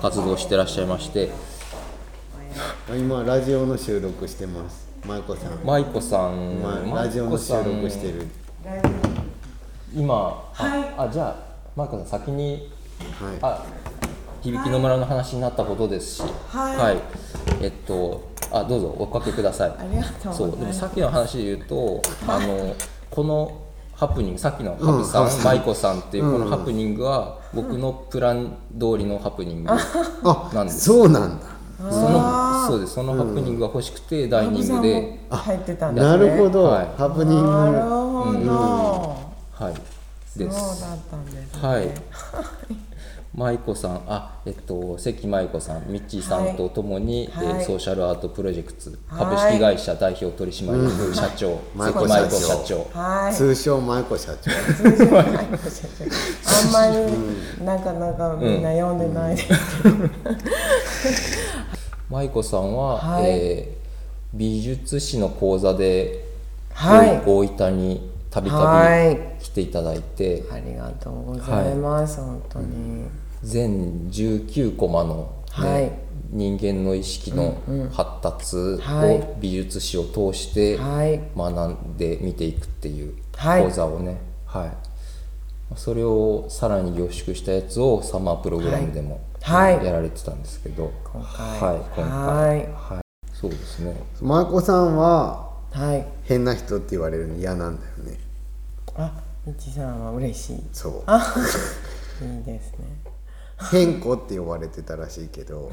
[0.00, 1.30] 活動してらっしゃいまして、
[2.88, 4.88] 今ラジオの収録してます。
[5.06, 8.26] 舞子さん、舞子さん、ま舞ラジオの収録してる。
[9.94, 11.36] 今、ああじゃあ
[11.76, 12.70] 舞子さん先に
[13.20, 13.38] はい。
[13.42, 13.66] あ
[14.40, 16.96] 響きの村の話になったことですし、はい。
[17.62, 19.70] えっとあどうぞおかけください。
[19.70, 20.80] ありがとうそうでもございます。
[20.80, 22.74] さっきの話で言うと、あの
[23.10, 23.67] この
[23.98, 25.26] ハプニングさっきのハプさん、う。
[25.26, 30.84] ん舞子さんっていうこのハプニングは、僕のプラン通りのハプニングあなんです。
[30.84, 31.46] そうなんだ。
[31.78, 32.94] そのそうです。
[32.94, 36.12] そのハプニングが欲しくてダイニングで、入ってたんですね。
[36.12, 36.88] なるほど、はい。
[36.96, 37.50] ハプニング。
[37.50, 39.74] なるほど、はい。
[39.74, 41.68] そうだですったんですね。
[41.68, 41.90] はい。
[43.38, 47.46] 舞子さん、あ、えっと、関舞子さん、ミッチーさんとともに、はい。
[47.46, 49.36] えーソーシャルアートプロジェクトはい。
[49.36, 52.56] 株式会社代表取締役社長、舞子関舞子社長。
[52.56, 52.98] 社長。
[52.98, 53.34] はい。
[53.34, 54.50] 通称舞子社長。
[54.50, 54.54] あ
[56.68, 56.86] んま
[57.58, 59.48] りなかなかみんな読んでないです。
[59.82, 59.96] けど、
[62.10, 63.24] 舞子さんは、はい。
[63.24, 63.78] えー
[64.34, 66.22] 美術史の講座で、
[66.74, 67.22] はい。
[67.24, 69.16] 大分にたびたはい。
[69.16, 73.06] び来ていただいて、ありがとうございます、本当に、
[73.42, 75.92] 全19コマの、ねはい。
[76.30, 77.56] 人間の意識の
[77.92, 79.18] 発達はい。
[79.18, 81.20] を美術史を通してはい。
[81.36, 83.64] 学んで見ていくっていうはい。
[83.64, 84.72] 講座をね、はい。
[85.76, 89.84] それをさらに凝縮したやつをサマープログラムでもはい。
[89.84, 91.60] やられてたんですけど、今回。
[91.60, 92.04] はい今回。
[92.04, 92.56] はい。
[92.94, 93.04] はい。
[93.32, 93.96] そうですね。
[94.20, 96.06] 舞子さんははい。
[96.24, 98.18] 変な人って言われるの嫌なんだよね。
[98.96, 99.12] あ
[99.46, 100.56] みちさんは嬉しい。
[100.56, 100.62] いい
[102.18, 102.97] そうですね
[103.70, 105.70] 変子って呼ばれてたらしいけど。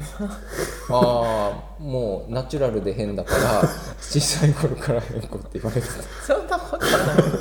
[0.90, 3.62] ああもうナチュラルで変だから
[4.00, 5.94] 小さい頃から変子って言われてた。
[6.24, 6.96] そんなことない。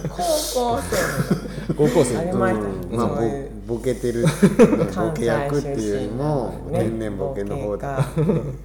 [0.10, 0.80] 高校
[1.68, 2.18] 生高校生。
[2.18, 4.26] ありまあそういうボボケてる
[4.96, 8.00] ボケ役っていうよりも天然ボケの方だ。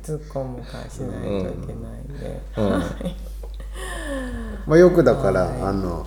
[0.03, 2.41] 突っ込むかしないといけないんで、
[4.67, 6.07] まあ、よくだから、あの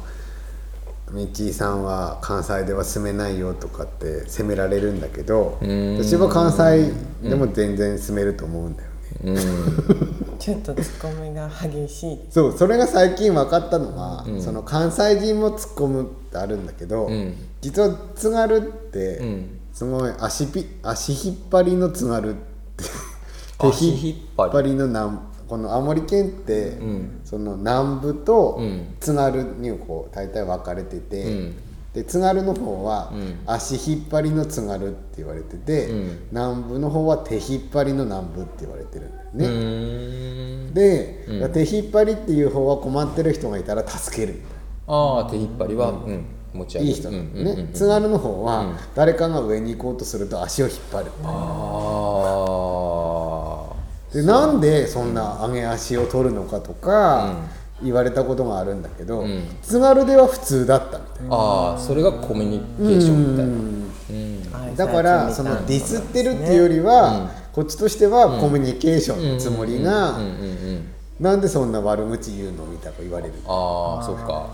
[1.13, 8.89] ミッチーさんは関西では住めないよとかって責められるんだけど私は関西でも全然住めると思うんだよ
[9.21, 9.39] ね、
[10.39, 17.33] ちょっと突っ込みが激しいそうそれが最近分かったのは、その関西人も突っ込むってあるんだけど、ん。
[17.61, 19.59] 実は津軽って、ん。
[19.71, 22.83] すごい足ピ足引っ張りの津軽って。
[23.59, 25.19] 手足引っ張りの南
[25.53, 26.79] この青森県って、
[27.23, 28.95] その南部とん。
[28.99, 31.53] 津軽にこう大体分かれてて、ん。
[31.93, 33.13] で津軽の方は、
[33.45, 35.89] 足引っ張りの津軽って言われてて、
[36.31, 40.73] 南部の方は手引っ張りの南部って言われてるんだよね。
[40.73, 44.41] で、手引っ張りっていう方は困ってる人がいたら助ける
[44.87, 46.25] ああ手引っ張りは、うん。
[46.53, 51.11] 持ち上げいい人なのうんうんうんね津軽の方は、誰かが上に行こうとすると足を引っ張る。
[51.23, 52.72] ああ
[54.13, 57.35] でなんでそんな上げ足を取るのかとか
[57.81, 59.25] 言われたことがあるんだけど、
[59.61, 74.49] 津軽では普通だったみたいああそれがコミュニケーションみたいな、なだからそのディスってるっていうよりは、こっちとしてはコミュニケーションのつもりが、うんうんうんなんでそんな悪口言うのみたいな言われるああそうか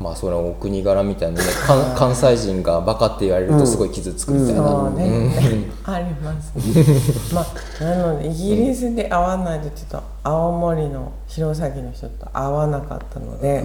[0.00, 13.62] まあそれはお国柄みたいなね 関関西人がバカって言われるとすごい傷つくみたいな、そうね、 あります、まあなのでイギリスで会わないとちょっと青森の弘前の人と会わなかったので、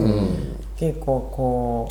[0.75, 1.87] 結構こ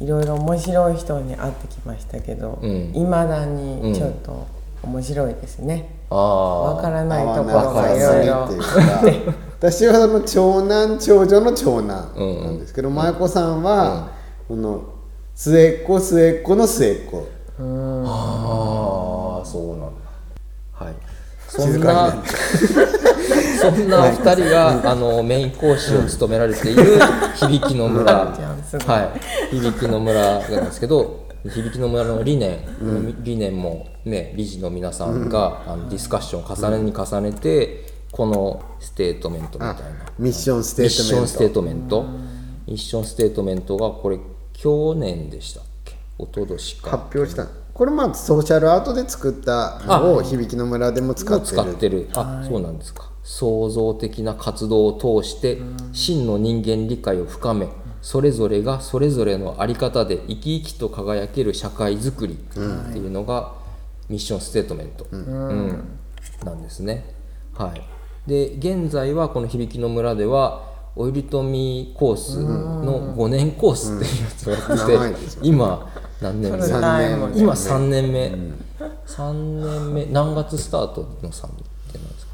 [0.00, 2.92] ういろいろ面白い人に会ってきましたけどうん。
[2.94, 4.46] いま、だにちょっと
[4.82, 5.90] 面白いですね。
[6.08, 8.48] ああわからないところがいろいろ
[9.60, 14.10] 私はあの長男長女の長男なんですけど、舞子さんは、
[14.48, 14.94] この
[15.34, 17.28] 末っ子末っ子の末っ子。
[17.58, 19.86] ああそうなんだ。
[20.72, 20.94] はい。
[21.46, 22.10] そんな
[23.60, 26.98] そんな二人があのメイン講師を務められている
[27.34, 28.14] 響きの村。
[28.14, 29.12] は
[29.50, 29.56] い。
[29.56, 32.60] 響きの村なんですけど響きの村の理念、
[33.22, 39.74] 理念もね理事の皆さんが、あのディスカッションを重ねに重ねて、このステートメントみたいな。
[40.18, 42.02] ミッションステミッションステーートトメント。
[42.66, 44.18] ミッションステートメントがこれ
[44.52, 45.94] 去年でしたっけ？
[46.18, 46.90] 一昨年か。
[46.90, 47.46] 発表した。
[47.72, 51.46] これまあソーシャルアートで作ったのを響きの村でも使ってる。
[51.46, 52.08] 使ってる。
[52.14, 53.10] あ、そうなんですか。
[53.22, 55.58] 創造的な活動を通して
[55.92, 57.68] 真の人間理解を深め
[58.02, 63.52] それぞれがそれぞれの在り方で生き生きと輝ける社会づくりっていうのが
[64.08, 65.98] ミッションステートメント、うん。
[66.44, 67.14] なんですね。
[67.54, 67.82] はい、
[68.30, 70.62] で現在はこの響きの村では
[70.94, 76.58] オイルトミーコースの5年コースっていうやつをやってて、長いですよ今何年目？
[76.58, 78.32] 今3年目、
[79.04, 80.06] 三年目。
[80.06, 81.50] 何月スタートの3っ
[81.90, 82.32] てなんですか？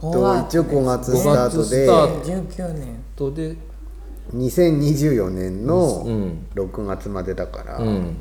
[0.00, 3.04] と一応5月スタートで5月スタート19年。
[3.14, 3.56] とで
[4.34, 6.46] 2024年のうん。
[6.54, 8.16] 6月までだから、ん。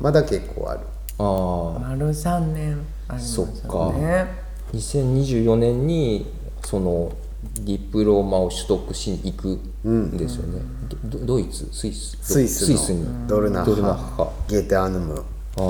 [0.00, 0.80] まだ結構ある。
[1.18, 3.98] ああ丸3年ありますよそっか。
[3.98, 4.44] ね。
[4.72, 7.12] 2024年にその
[7.60, 9.48] ディプローマを取得しに行く
[9.88, 10.62] んですよね、
[11.04, 11.68] どドイツ？
[11.72, 12.16] スイス？
[12.22, 13.04] スイススイスに。
[13.04, 13.94] のドルナハ。
[13.94, 14.32] ハ。
[14.48, 15.24] ゲーテアヌム。
[15.56, 15.64] ああ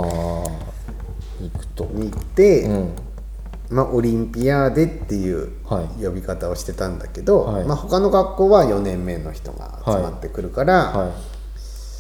[1.43, 1.85] 行くと。
[1.87, 2.93] に行って、うん。
[3.71, 6.05] まあ、オリンピアーデっていうはい。
[6.05, 7.65] 呼び方をしてたんだけど、はい。
[7.65, 11.13] まあ、他の学校は4年目の人が集まってくるから、はい。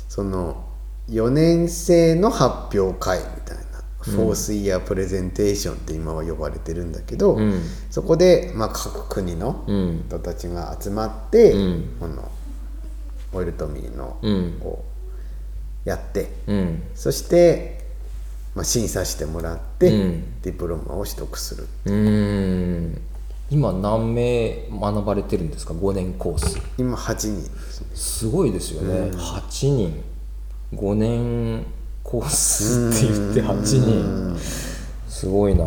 [0.08, 0.64] その
[1.08, 3.63] 4年生の発表会みたいな、
[4.04, 7.60] フォースイヤープレゼンテーションって今は呼ばれてるんだけど、ん。
[7.90, 10.04] そこで、まあ、各国のうん。
[10.06, 11.96] 人たちが集まって、うん。
[11.98, 12.30] この
[13.32, 14.60] オイルトミーのうん。
[14.60, 14.84] を
[15.84, 16.82] やって、うん。
[16.94, 17.82] そして、
[18.54, 20.40] まあ、審査してもらって、うん。
[20.42, 21.66] ディプローマを取得する。
[23.50, 26.58] 今何名学ばれてるんですか？5年コース。
[26.76, 27.86] 今8人ですね。
[27.94, 30.02] すごいですよね、8人。
[30.74, 31.64] 5年
[32.04, 34.38] コースって言って8人
[35.08, 35.64] すごいな。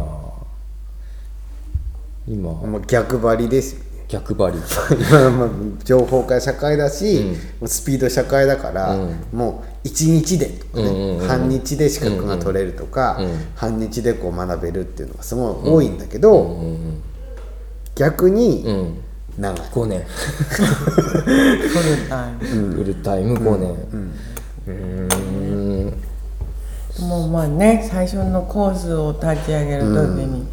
[2.28, 2.80] 今。
[2.88, 4.06] 逆張りですよね。
[4.08, 4.60] 逆張り。
[5.84, 8.95] 情報化社会だし、もうスピード社会だから、
[9.34, 13.19] もう1日でとかね、半日で資格が取れるとか、
[13.56, 16.58] 半日でこう学べるっていうのがすごい多いんだけど、
[17.95, 18.97] 逆にうん。
[19.38, 20.02] 長い、5年。
[20.08, 20.63] フ
[21.84, 22.73] ルタイム。
[22.73, 23.71] フルタイム5年。
[24.67, 24.73] うー
[25.06, 25.06] ん
[27.01, 30.47] もうまあね最初のコースを立ち上げる時に、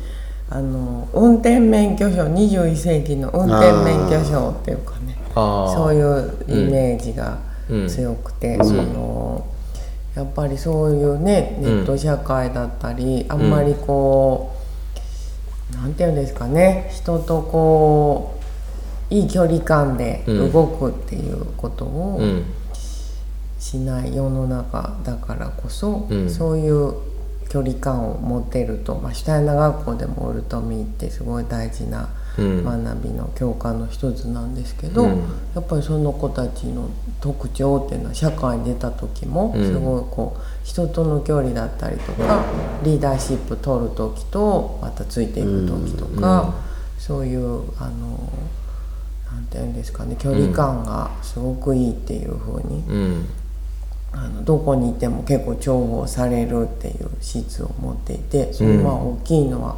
[0.51, 7.39] あの運転免許証21世紀の運転免許証っていうかねそういうイメージが
[7.89, 9.47] 強くて、その
[10.15, 14.55] やっぱりそういうねネット社会だったり、あんまりこ
[15.73, 18.39] う、なんていうんですかね人とこ
[19.11, 22.45] ういい距離感で動くっていうことを、うん
[23.59, 26.31] しない世の中だからこそ、うん。
[26.31, 26.95] そういう
[27.49, 32.65] 距離感を持てると、まあ、シュタイナー学校でもオルトミーってすごい大事なうん。
[32.65, 35.11] 学びの教科の一つなんですけど、うん。
[35.55, 36.91] やっぱりその子たちの
[37.21, 39.65] 特徴っていうのは社会に出た時もうん。
[39.65, 42.45] すごいこう人との距離だったりとか
[42.83, 46.55] リーダーシップ取る時とまたついていく時とか、
[46.99, 48.33] そういうあの
[49.31, 53.27] なんていうんですかね距離感がすごくいいっていうふうにうん
[54.17, 59.77] あのどこにいても結構重宝されるっていう質を持っていてそれまあ大きいのは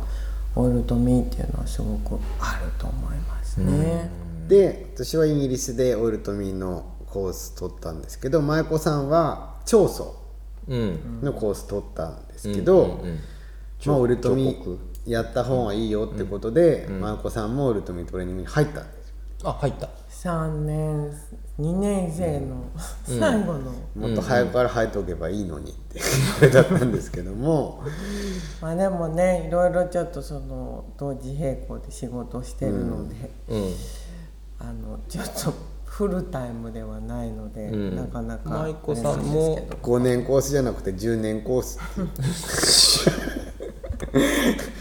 [0.54, 4.10] オイルとミーっていうのはすごくあると思いますね。
[4.48, 10.14] で私はイギリスでオイルトミーのコース取ったんですけど舞子さんは長宗
[10.68, 11.20] うん。
[11.22, 13.18] のコース取ったんですけど、うんうん
[13.86, 14.78] まあ、オイルトミー
[15.10, 19.08] やった方がいいよってことで、舞子さんもオイルトミートレーニングに入ったんです
[19.44, 19.50] よ。
[19.50, 19.88] あ入った
[20.26, 21.12] 3年
[21.60, 22.64] 2年生の
[23.04, 26.00] 最後の、もっと早くから入っておけばいいのにって
[26.38, 27.84] あれだったんですけども。
[28.60, 33.72] まあでもねいろいろちょっとその同時並行で仕事してるので、うん。
[34.58, 35.52] あのちょっと
[35.84, 37.96] フルタイムではないので、ん。
[37.96, 39.82] なかなか舞子さんもですけど。
[39.82, 41.78] 5年コースじゃなくて10年コース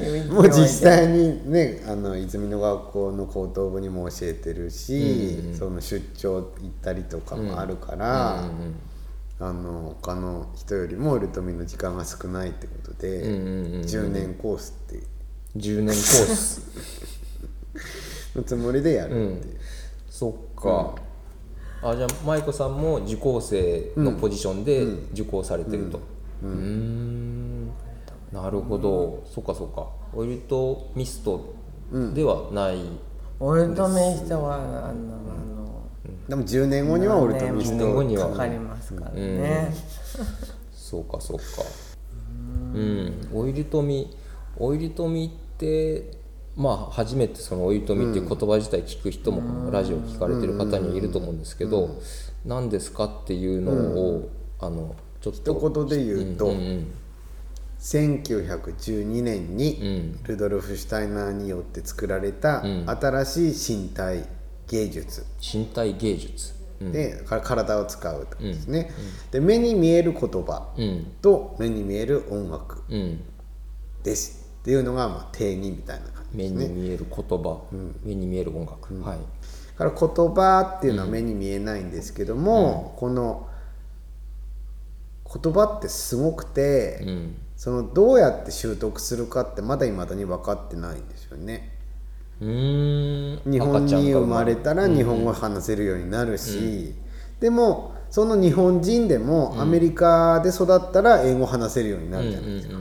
[0.30, 8.50] もう実際にねあの泉の学校の高等部にも教えてるし、その出張行ったりとかもあるから、
[9.40, 14.96] あの他の人よりもウルトミの時間が少ないってことで、10年コースって。
[14.96, 15.02] いう
[15.56, 16.62] 10年コース。
[18.34, 19.56] のつもりでやるっていう、
[20.08, 20.94] そっか、
[21.82, 26.00] あじゃあ舞子さんも受講生のポジションで受講されてると。
[26.42, 27.57] うーん
[28.32, 29.88] なるほど、そっかそっか。
[30.14, 31.54] オイルとミスト
[32.14, 32.78] ではない、
[33.40, 35.88] オルトメイストはあのあの
[36.28, 38.28] でも10年後にはウルトミス10年後には。
[38.30, 39.74] かかりますからね、
[40.72, 41.44] そうかそうか。
[42.74, 43.28] うん。
[43.32, 44.14] オイルトミ
[44.58, 46.18] オイルトミって
[46.56, 52.00] まあ初めてそのオイルトミっていう言葉自体聞く人もラジオ聞かれてる方にいると思うんですけど
[52.44, 54.28] 何ですかっていうのを
[54.60, 56.92] あのちょっと一言で言うと、うんうん
[57.80, 64.26] 1912年にルドルフ・シュタイナーによって作られた新しい身体
[64.68, 66.58] 芸術、身体芸術。
[66.80, 68.90] でか体を使うとですね、
[69.32, 70.68] で目に見える言葉
[71.22, 73.20] と目に見える音楽うん。
[74.04, 77.62] ですっていうのがまあ定義みたいな感じ目に見える言葉、
[78.04, 79.18] 目に見える音楽、はい。
[79.18, 79.24] だ
[79.78, 83.48] から言葉っていうのは目に見えないんですけども、この
[85.24, 91.76] 言葉ってすごくて、うんそのどうやって習得するかってまだいまだに分かってないんですよね。
[92.40, 93.52] うーん。
[93.52, 96.94] 日本に生まれたら日本語を話せるようになるし、
[97.40, 102.74] でもその日本人でもアメリカで育ったら英語を話せるようになるじゃないですか。
[102.74, 102.80] だ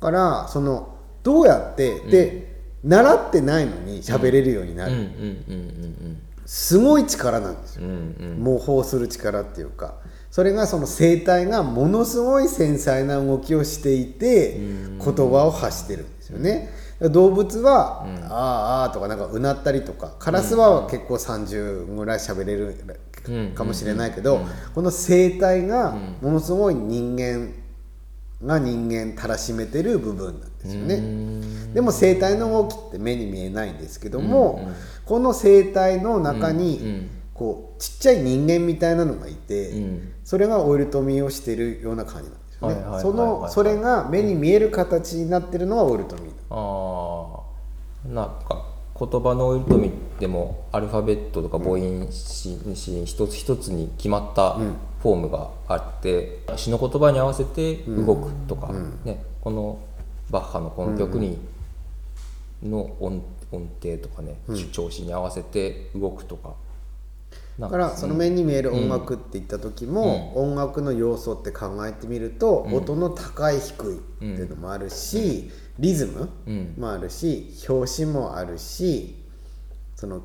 [0.00, 5.14] からそのどうやって、で習ってないのに喋れるようになる、うんうんうんう
[6.10, 6.22] ん。
[6.44, 8.44] すごい力なんですよ、うんうん。
[8.44, 9.94] 模倣する力っていうか
[10.38, 16.70] それがその声帯がものすごい繊細な動きをしていて言葉を発してるんですよね。
[17.00, 22.76] 動物は「あーあー」とかなんかうなったりとかカラスは結構30ぐらい喋れる
[23.56, 24.42] かもしれないけど
[24.76, 27.52] この声帯がものすごい人間
[28.40, 31.42] が人間たらしめてる部分なんですよね。
[31.74, 34.68] でも声帯の動きって目に見えないんですけども、
[35.04, 39.72] この声帯の中にこうちっちゃい人間みたいなのがいて、
[40.28, 42.74] それがオイルトミーをしてるような感じなんですよね。
[42.74, 43.02] はいはいはいはい。
[43.02, 46.34] そのそれが目に見える形になってるのがオイルトミー。
[46.50, 47.40] あ
[48.04, 48.66] あなんか
[49.00, 54.58] 言葉のオイルトミでもアルファベットとか母音子子一つ一つに決まった
[55.00, 58.70] フォームがあって詩の言葉に合わせて動くとか、
[59.04, 59.78] ね、この
[60.28, 61.38] バッハのこの曲に
[62.62, 64.36] の音音程とかね、
[64.72, 66.52] 調子に合わせて動くとか
[67.58, 76.28] だからその目に見える音楽って言った時も、音楽の要素って考えてみると、音の高い低いっていうのもあるし、リズム
[76.78, 79.14] もあるし拍子もあるし
[79.94, 80.22] その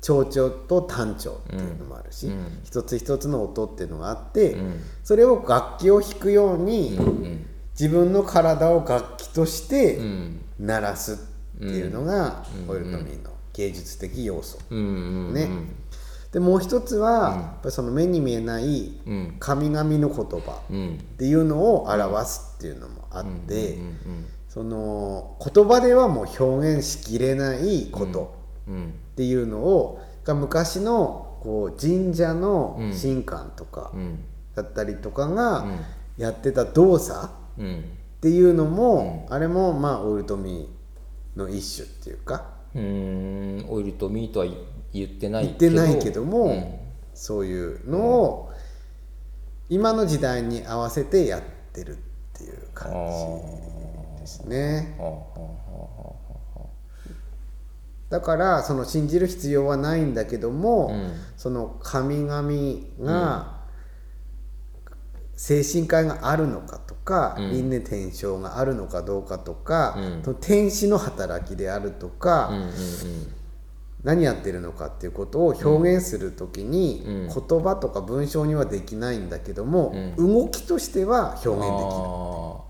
[0.00, 2.30] 長調と短調っていうのもあるし、
[2.64, 4.56] 一つ一つの音っていうのがあって、
[5.02, 6.98] それを楽器を弾くように、
[7.72, 9.98] 自分の体を楽器として
[10.60, 14.58] 鳴らすっていうのがオイルトミーの芸術的要素。
[14.70, 15.48] ね、
[16.36, 18.92] でもう一つは、やっぱりその目に見えない
[19.38, 23.78] 神々の言葉っていうのを表すっていうのもあって、
[24.46, 28.36] その言葉ではもう表現しきれないこと
[28.68, 33.92] っていうのをが昔のこう神社の神官とか
[34.54, 35.64] だったりとかが
[36.18, 37.78] やってた動作うん。
[37.78, 42.56] っていうのも、あれもまあオイルトミーの一種っていうか。
[42.74, 44.46] うーんオイルとミートは
[45.00, 46.80] 言ってない言ってないけども、
[47.14, 48.52] そういうのを
[49.68, 52.00] 今の時代に合わせてやってるっ
[52.38, 52.92] ていう感
[54.16, 54.96] じですね。
[58.08, 60.92] だからその信じる必要はないんだけども、
[61.36, 62.48] その神々
[63.00, 63.56] が
[65.34, 72.52] 精神科医があるのかとか、輪廻転生があるのかどうかとか、その天使の働きであるとか、
[74.04, 82.66] 何やってるのかっていうことを表現する時に、言葉とか文章にはできないんだけども、動きとしては表現できる。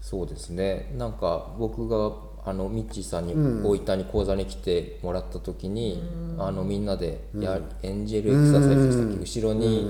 [0.00, 0.92] そうですね。
[0.96, 2.12] なんか僕が
[2.44, 6.02] あのミッチーさんに大分に講座に来てもらった時に、
[6.38, 9.88] あのみんなでや、エンジェルエクササイズでしたっけ、後ろに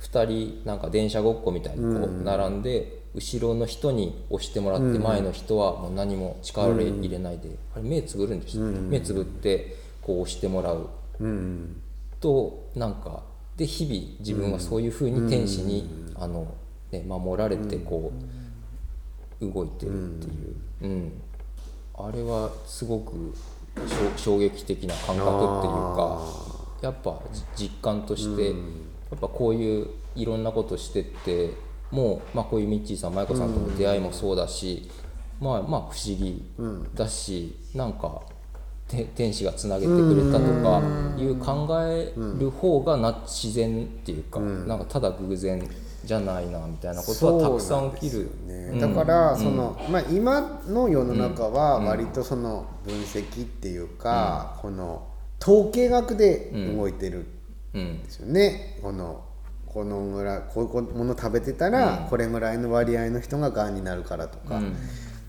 [0.00, 10.88] 2人なんか電車ごっこみたいにこう並んで、後ろの人に押してもらって前の人はもう何も力を入れないで、あれ目つぶるんでしたっけ、目つぶってこう押してもらう。
[12.20, 13.22] となんか
[13.56, 16.54] で日々自分はそういうふうに天使に、あの
[16.90, 18.12] ね、守られてこ
[19.40, 21.12] う、動いてるっていう、うん。
[21.94, 23.34] あれはすごく
[24.16, 26.22] 衝衝撃的な感覚っていうか
[26.80, 27.20] やっぱ
[27.54, 28.54] 実感として、や
[29.16, 31.50] っぱこういういろんなことしてって
[31.92, 34.90] もう、まあ、こういうミッチーさん舞子さんとの出会いもそうだし、
[35.40, 36.42] まあまあ不思議
[36.94, 38.22] だし、なんか
[38.88, 40.82] て天使がつなげてくれたとか
[41.18, 45.68] いう考える方がな自然っていうか、なんかただ偶然
[46.04, 48.30] じゃないなみたいなことはたくさん起きる。
[48.46, 55.06] ね、だからその、まあ、今の世の中は割とその分析っていうか、この
[55.40, 57.26] 統計学で動いてる
[57.74, 59.24] うんんですよね、この
[59.72, 64.60] このぐらいこういうもの食べてたら、これぐらいの割合の人ががんになるからとか、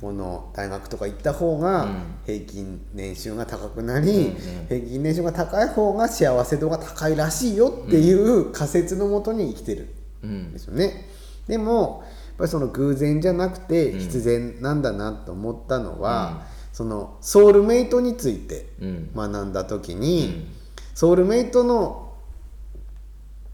[0.01, 1.87] この大学とか行った方が
[2.25, 4.35] 平均年収が高くなり、
[4.67, 9.87] 平均年収が高い方が幸せ度が高いらしいよっていう仮説のもとに生きてる
[10.27, 11.07] んですよね。
[11.47, 19.11] でもやっぱりその偶然じゃなくて必然なんだなと思ったのは、そのソウルメイトについてうん。
[19.15, 20.47] 学んだ時に、
[20.93, 22.13] ソウルメイトの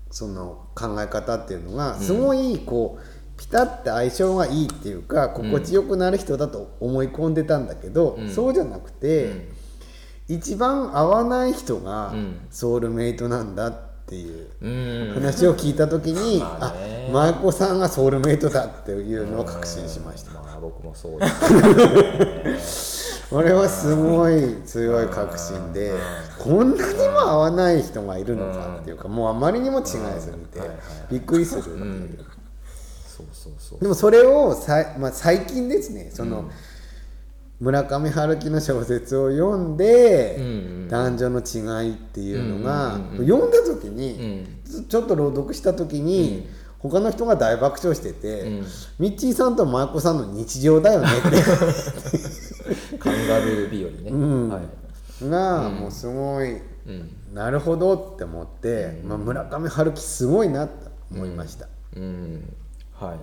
[0.10, 9.48] その考え方っていうのがすごいこうピタッて相性がいいっていうか心地よくなる人だと思い込んでたんだけど、そうじゃなくて、
[10.28, 12.14] 一番合わない人が
[12.50, 13.74] ソウルメイトなんだっ
[14.06, 14.70] ていうう
[15.12, 15.14] ん。
[15.14, 16.74] 話を聞いた時に、まあ
[17.12, 20.34] 舞子さんがソウルメイトだっていうのを確信しました。
[20.34, 25.94] まあ僕もそうです これはすごい強い確信で
[26.40, 30.68] こんなにも合わない人がいるのかっていうかもうあまりにも違いすぎて
[31.12, 31.76] びっくりするってい
[32.16, 32.26] う
[33.82, 36.50] でもそれをさい、まあ、最近ですねその、
[37.60, 40.38] 村上春樹の小説を読んで、
[40.88, 44.48] 男女の違いっていうのが、読んだ時に、
[44.88, 46.48] ちょっと朗読した時に、
[46.80, 48.62] 他の人が大爆笑してて、
[48.98, 51.38] ミッチーさんと舞子さんの日常だよねって
[53.30, 54.80] カンガルー日和ね、はい
[55.28, 56.62] が、もうすごい、
[57.34, 62.56] なるほどって思って、まあ、村上春樹すごいなと思いました、うん。
[62.94, 63.20] はい。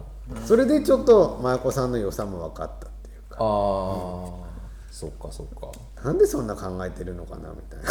[0.46, 3.36] それでちょっと舞子さんの良さも分かったっていうか。
[3.38, 4.46] ああ
[4.90, 5.70] そっかそっか。
[6.02, 7.90] なんでそんな考えてるのかなみたいな、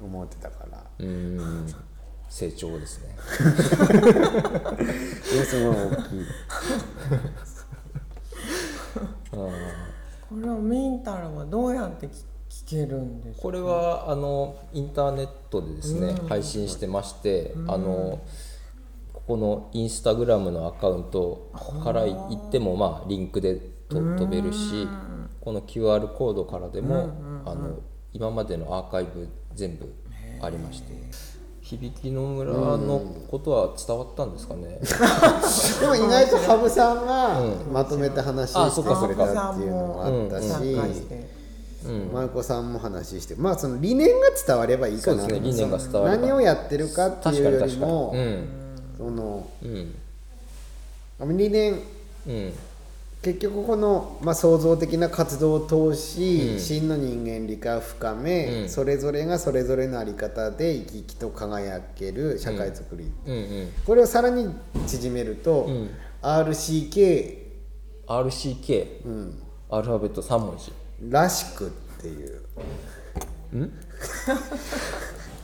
[0.00, 0.84] 思ってたから。
[0.98, 1.74] うん。
[2.28, 3.16] 成長ですね。
[5.32, 6.26] いやすごい大きい
[10.28, 12.10] これをミンタラはどうやって聞
[12.50, 13.42] 聞けるんですか？
[13.42, 18.20] これはあのインターネットでですね、配信してまして、あの
[19.12, 21.50] ここのインスタグラムのアカウント
[21.84, 23.56] から行ってもまあリンクで
[23.88, 24.88] と飛べるし、
[25.40, 27.10] この QR コードからでも、
[27.44, 27.80] あの
[28.14, 29.92] 今までのアーカイブ全部
[30.40, 30.92] ありまして
[31.68, 33.00] 響きの村の
[33.30, 34.80] ことは伝わったんですかね、
[35.80, 40.48] でも意外と羽生さんがまとめて話あしてくれたっていうのもあったし。
[42.12, 43.34] 舞子さんも話して。
[43.36, 45.20] まあその理念が伝わればいいかな。
[45.20, 45.50] そうですね。
[45.50, 46.22] 理念が伝われば。
[46.22, 47.86] 何をやってるかっていうよりも確かに確か
[48.98, 49.66] そのう
[51.28, 51.38] ん。
[51.38, 51.80] 理念
[52.26, 52.52] うん
[53.22, 63.72] 結局この、まあ、創造的な活動を通し、真の人間理解を深め、それぞれがそれぞれの在り方で生き生きと輝ける社会づくり、うんうん。
[63.84, 64.54] これをさらに
[64.86, 65.68] 縮めると、
[66.22, 67.38] RCK、
[68.06, 70.72] RCK、うん、アルファベット3文字。
[71.10, 72.40] らしくっていう。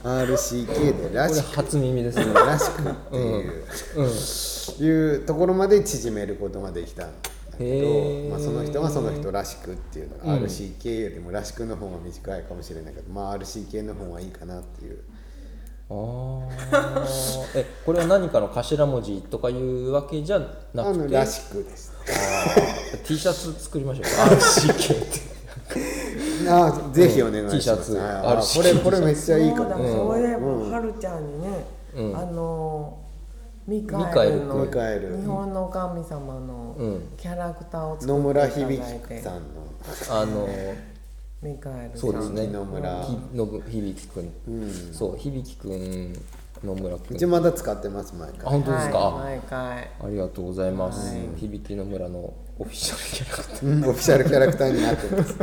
[0.04, 1.56] RCK でらしく。
[1.56, 2.32] 初耳ですね。
[2.34, 3.50] らしくってい
[4.80, 7.06] う,、いうところまで縮めることができた。
[7.06, 8.30] んだけへど、ー。
[8.30, 14.98] まあ、その人がその人らしくっていうのが、RCK よりもらしくの方が短いかもしれないけど、まあ、RCK の方がいいかなっていう。
[15.90, 17.04] ああ
[17.54, 20.38] えこれは何かの頭文字とかいうわけじゃ
[20.72, 21.14] なくて？
[21.14, 21.92] らしくです。
[23.06, 24.04] T シャツ作りましょう。
[24.34, 26.48] RCK って。
[26.48, 28.00] あぜひお願いします、T シャツ。
[28.00, 30.46] あ RCK これこれめっちゃいいかそうだも、そういえば、
[30.76, 31.64] はるちゃんにね、
[32.14, 33.03] あの
[33.66, 35.16] ミカエルのミカエル。
[35.16, 36.76] 日本の神様の
[37.16, 39.22] キャラクターを作野村っていた響だいて。
[39.22, 39.64] さんの。
[40.10, 40.48] あの
[41.42, 42.46] ミカエルさそうですね。
[42.48, 43.04] 野村。
[43.04, 46.12] ひのぶ響くん、そう響くん
[46.62, 49.90] 野村くんうちまだ使ってます毎あ回本当ですか、はい、毎回。
[50.02, 53.66] ありがとうございます、響きの村のオフィシャルキャラクター。
[53.66, 55.38] うんオフィシャルキャラクターになってます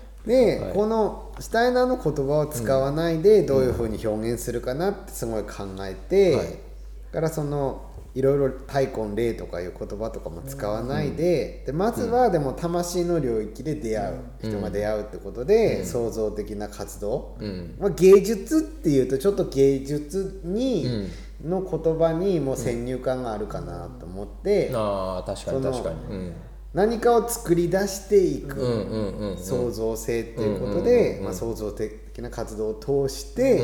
[0.26, 6.46] で、このシュタイナーの言葉を使わないでどういうふうに表現するかなってすごい考えて、はい。
[7.12, 17.36] からそのいろいろ太鼓霊とかいう言葉とかも使わないで,、でまずはでも魂の領域で出会う、人が出会うってことで、創造的な活動、
[17.78, 21.08] まあ、芸術っていうとちょっと芸術に
[21.44, 25.96] の言葉にもう先入観があるかなと思って、ああ確かに確かに。
[26.14, 26.32] うん
[26.72, 33.62] 何かを作り出していく、うんうんうん創造性っていうことで、まあ、創造的な活動を通して、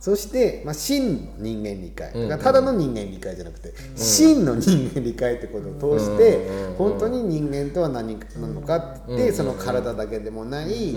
[0.00, 2.12] そして、まあ、真人間理解。
[2.28, 10.96] だからただの人間理解じゃなくて、真の人間理解ってことを通して、本当に人間とは何なのかってその体だけでもない、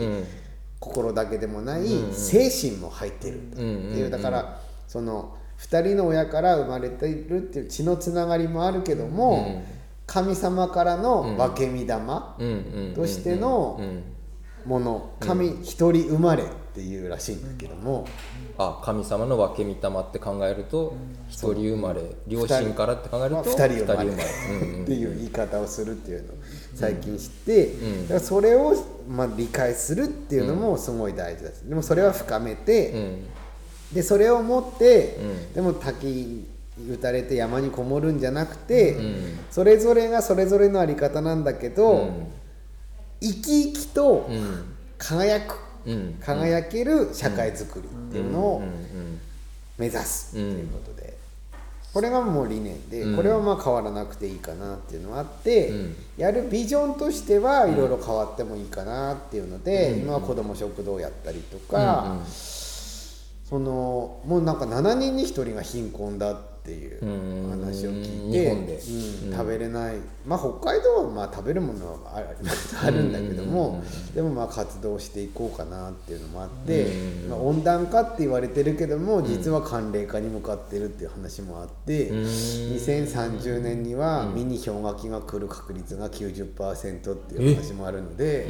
[0.79, 9.63] 心だけでもない、精神も入ってるっていう、だからその2人の親から生まれているっていう血のつながりもあるけども、
[10.11, 12.35] 神様からの分け身玉、
[12.93, 13.79] としての
[14.65, 15.13] もの。
[15.21, 18.05] 神一人生まれっていうらしいんだけども、
[18.57, 20.97] あ神様の分け御霊って考えると
[21.29, 24.09] 一人生まれ両親からって考えるとまあ二人生まれ。
[24.09, 26.33] っていう言い方をするっていうの。
[26.33, 26.35] を
[26.75, 28.75] 最近知って、だからそれを
[29.07, 33.27] まあ理解するっていうのもすごい大事ですでもそれは深めて、うん。
[33.93, 35.17] でそれを持って、
[35.53, 36.50] でも滝
[36.89, 38.97] 打たれて山にこもるんじゃなくて、
[39.49, 42.11] それぞれがそれぞれのあり方なんだけど、
[43.19, 44.29] 生き生きと
[44.97, 45.55] 輝く、
[45.85, 46.17] うん。
[46.21, 48.61] 輝ける社会づくりっていうのを
[49.77, 51.17] 目指すっていうことで、
[51.93, 55.73] これがもう理念で、これはまあ変わらなくていいかなっていうのがあって、
[56.17, 62.17] やるビジョンとしてはいろいろ変わってもいいかなっていうので、今は子ども食堂やったりとか、
[63.49, 69.31] そのもうなんか7人に1人が貧困だっていう話を聞いて、うん。
[69.31, 69.95] 食べれない。
[70.27, 72.27] まあ北海道はまあ食べるものはある
[72.85, 73.83] あるんだけども、
[74.13, 76.85] でもまあ活動していこうかなっていうのもあって、
[77.27, 88.47] まあ、温暖化って言われてるけども実は寒冷化に向かってるっていう話もあって、2030年にはミニ氷河期が来る確率が90%っていう話もあるので、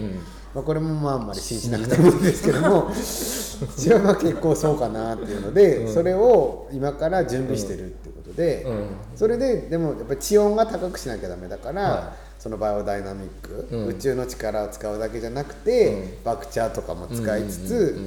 [0.53, 8.65] まあ、これもまああんまり信じなくてもいいんですけども自分は結構そうかなっていうので、それを今から準備してるっていうことで、
[9.15, 17.99] それででもやっぱり地温が高くしなきゃダメだから、そのバイオダイナミック、宇宙の力を使うだけじゃなくて、バクチャーとかも使いつつ、だ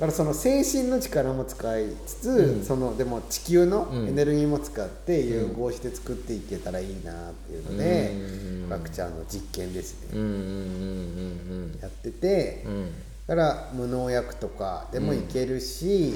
[0.00, 8.12] からその精神の力も使いつつ、そのでも地球のエネルギーも使って融合して作っていけたらいいなっていうので、
[8.70, 10.36] バクチャーの実験ですね、うんうんうんう
[11.76, 12.64] んやってて、
[13.26, 16.14] だから無農薬とかでもいけるし、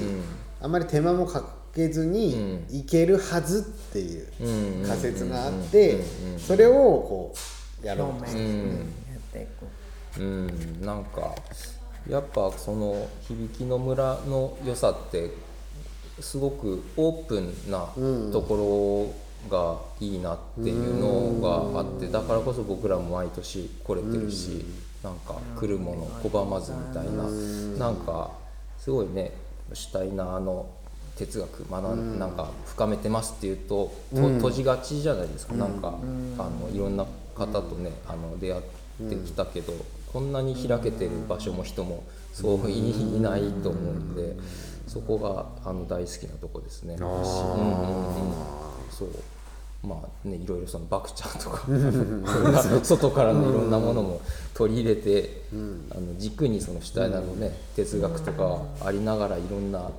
[0.63, 0.73] あん。
[0.73, 6.01] まり手間もかけずにいけるはずっていう仮説があって、
[6.39, 7.35] それをこ
[7.83, 8.85] うやろうとして表面にや
[9.17, 10.21] っていく。
[10.21, 10.49] うん
[10.81, 10.87] うん。
[10.87, 11.35] なんか
[12.09, 15.31] やっぱその響きの村の良さって
[16.21, 17.89] すごくオープンな
[18.33, 19.15] とこ
[19.51, 24.65] ろがいいなっていうのがあってだからこそ僕らも毎年来れてるし
[25.03, 27.25] なんか来るもの拒まずみたいな
[27.79, 28.31] なんか
[28.79, 29.33] すごいね
[29.73, 30.67] シュタイナーの
[31.17, 35.55] 哲学学んなんか深めてますっていうとと閉じがちじゃないですか。
[35.55, 35.89] なんか
[36.39, 38.63] あのいろんな方とねあの出会っ
[39.09, 39.73] てきたけど
[40.15, 44.37] こんなに開けてる場所も人もそういないと思うんで
[44.87, 46.95] そこがあの大好きなとこですね。
[47.01, 47.25] うんうんうん。
[48.91, 49.09] そう。
[49.83, 51.67] まあねいろいろそのバクチャーとか
[52.85, 54.21] 外からのいろんなものも
[54.55, 55.43] 取り入れて、
[55.91, 59.91] あの軸にそのシュタイナーのね哲学とかありながらいろんな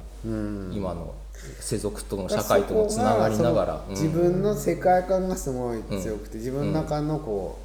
[0.73, 1.13] 今の
[1.59, 7.64] 世俗との社会ともつながりながら自分の世界観がすごい強くて、自分の中のこう、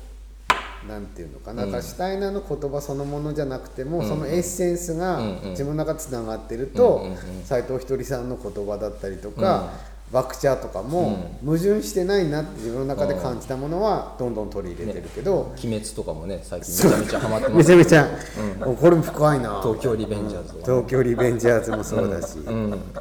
[0.89, 5.21] なんていうのかな、だからシュタイナーの言葉そのものじゃなくても、そのエッセンスが
[5.51, 7.07] 自分の中でつながってると
[7.45, 9.71] 斎、藤ひとりさんの言葉だったりとか、
[10.13, 18.09] バクチャーとかも矛盾してないなって自分の中で感じたものはどんどん取り入れてるけど、鬼滅とかもね最近めちゃめちゃハマってまめすちゃめちゃ、
[18.67, 19.61] おこれも深いな。
[19.63, 20.63] 東京リベンジャーズは。
[20.65, 22.39] 東京リベンジャーズもそうだし、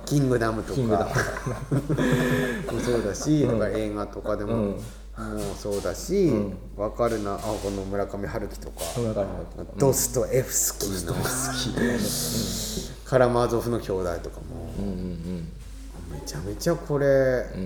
[0.06, 0.80] キングダムとか。
[2.72, 4.76] もそうだし、だから映画とかでも、
[5.20, 6.32] もうそうだし、
[6.78, 8.80] わかるなあこの村上春樹とか、
[9.78, 11.14] ドストエフスキーの
[13.04, 14.72] カラマーゾフの兄弟とかも、
[16.12, 17.06] めちゃめちゃこれ、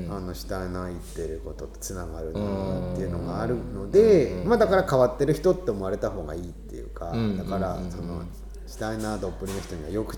[0.09, 8.23] あのシュタイナー言ってることとつながるなっていうのがあるので、まあだから変わってる人って思われた方がいいっていうか、だからその
[8.65, 10.17] シュタイナーどっぷりの人にはよく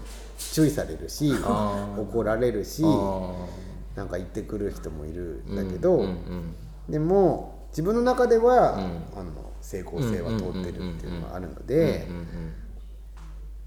[0.54, 1.34] 注意されるし
[1.98, 2.84] 怒られるし
[3.96, 6.06] なんか言ってくる人もいるんだけど、
[6.90, 12.08] でも自分の中では、あの成功性は通ってるっていうのがあるので、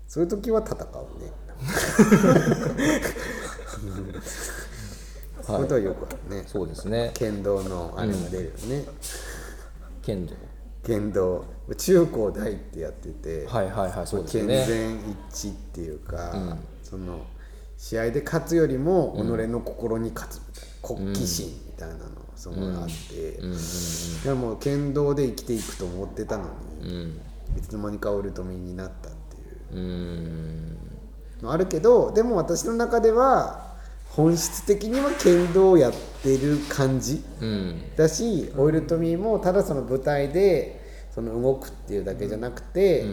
[0.06, 0.76] そういう時は戦う
[1.22, 1.32] ね。
[5.42, 6.44] そういうことはよくあるね。
[6.46, 8.84] そうですね剣道のあれが出るよね。
[10.02, 10.34] 剣道
[10.84, 11.44] 剣道
[11.76, 14.96] 中高大ってやってて、はいはいはいそうですよ健ね全
[15.32, 17.26] 一致っていうか、その
[17.76, 23.40] 試合で勝つよりも己の心に勝つみたいな国旗心みたいなのそのがあって、
[24.24, 26.44] でも剣道で生きていくと思ってたの
[26.80, 27.18] に、
[27.58, 29.76] いつの間にかオルトミになったっていう。
[29.76, 30.78] うん。
[31.42, 33.74] のあるけどでも私の中では
[34.10, 37.82] 本質的には剣道をやってる感じうん。
[37.96, 40.78] だしオイルトミーもただその舞台で
[41.12, 43.04] その動くっていうだけじゃなくて、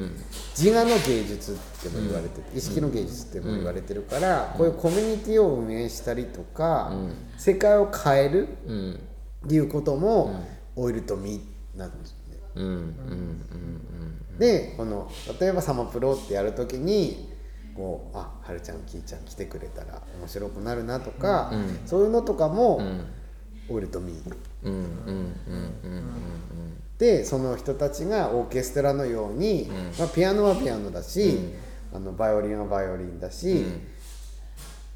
[0.55, 6.93] 自我の芸術っても言われてて、意識の芸術っても言われてるから、こういうコミュニティを運営したりとか、
[7.38, 8.99] 世界を変えるうん
[9.45, 10.43] っていうことも、
[10.75, 12.15] オイルトミーなんです
[14.39, 17.29] でこの例えば「サマプロ」ってやるときに
[17.75, 21.51] こう「あはるちゃんきーちゃん来てくれたら面白くなるな」とか、
[21.85, 22.81] そういうのとかも、
[23.69, 24.35] オイルトミー。
[24.63, 25.33] うんうんうん
[25.83, 26.03] うん
[26.97, 29.69] でその人たちがオーケストラのように、
[29.99, 31.37] まあ、ピアノはピアノだし、
[31.93, 33.65] あのバイオリンはバイオリンだし、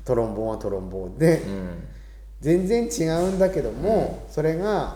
[0.06, 1.42] トロンボーンはトロンボーンで、
[2.42, 4.96] 全然違うんだけども、それが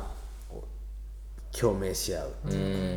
[1.51, 2.31] 共鳴し合う、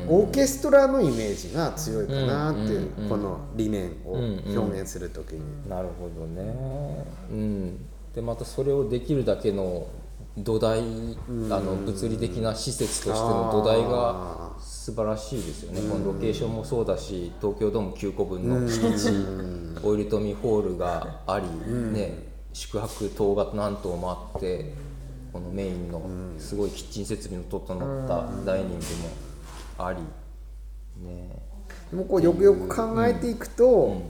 [0.08, 5.68] オーケストラのイメージが強いかなっていう、この理念を表現する時に。
[5.68, 6.54] なるほどね。
[7.30, 7.86] うん。
[8.14, 9.86] でまたそれをできるだけの
[10.38, 10.82] 土台、あ
[11.60, 21.46] の物理的な施設としての土台が素晴らしいですよね、このロケーションもそうだし東京ドーム9個分の敷地、オイルトミホールがあり、
[21.92, 24.72] ね、宿泊棟が何棟もあって
[25.30, 26.00] このメインの
[26.38, 30.00] すごいキッチン設備の整ったダイニングもあり、
[31.06, 31.38] ね、
[31.90, 34.00] でもこうよくよく考えていくと、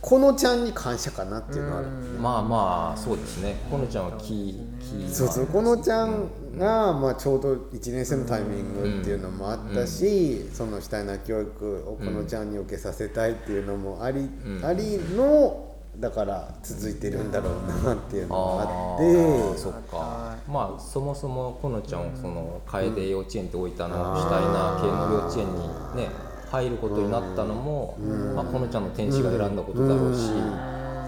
[0.00, 1.88] このちゃんに感謝かなっていうのはある、
[2.18, 3.56] まあまあそうですね。
[3.70, 14.30] このちゃんはキーキーそうそうこのちゃんが、まあ、ちょうど1年生のタイミングっていうのもあったし、その主体な教育をこのちゃんに受けさせたいっていうのもあり、
[14.62, 15.67] ありの
[15.98, 20.36] だから続いてるんだろうなっていうのがあって、そっか。
[20.48, 26.08] まあそもそもこのちゃんをその楓幼稚園って置いたの主体な系の幼稚園にね
[26.50, 27.98] 入ることになったのも、
[28.34, 30.30] まあ、このちゃんの天使が選んだことだろうし、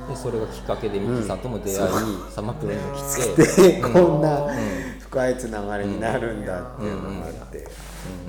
[0.09, 1.79] でそれがきっかけでミキさんとも出会い、
[2.31, 4.47] サマプロにも来て、でこんな
[5.11, 7.67] 深いつながりになるんだっていうのがあって、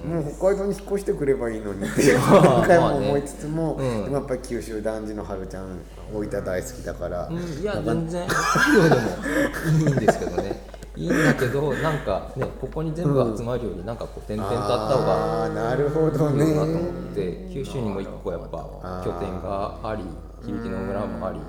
[0.04, 5.80] もう北海道に引っ越してくればいいのにって何 回も思いつつも、でもやっぱり九州男児の春ちゃん
[6.12, 7.38] 大分大好きだから、うん。
[7.38, 8.28] いや全然。
[9.80, 10.60] いいんですけどね。
[10.98, 16.46] いいんだけどなんかねここに全部集まるよりなんかこう点々とあった方がなるほどね。
[16.46, 16.82] いいなと思っ
[17.16, 20.04] て九州にも一個やっぱ拠点があり
[20.46, 21.40] 響きの村もあり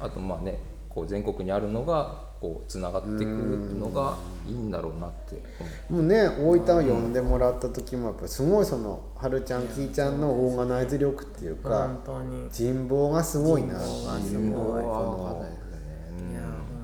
[0.00, 0.60] あとまあね
[0.90, 4.16] こう全国にあるのがこうつながってくるのが
[4.46, 5.42] いいんだろうなって。
[5.60, 12.48] 思うもうね大分を呼んでもらった時もやっぱすごいその春ちゃんきーちゃんのオーガナイズ力っていうか本当に。
[12.50, 13.80] 人望がすごいな。
[13.80, 15.46] すごいこの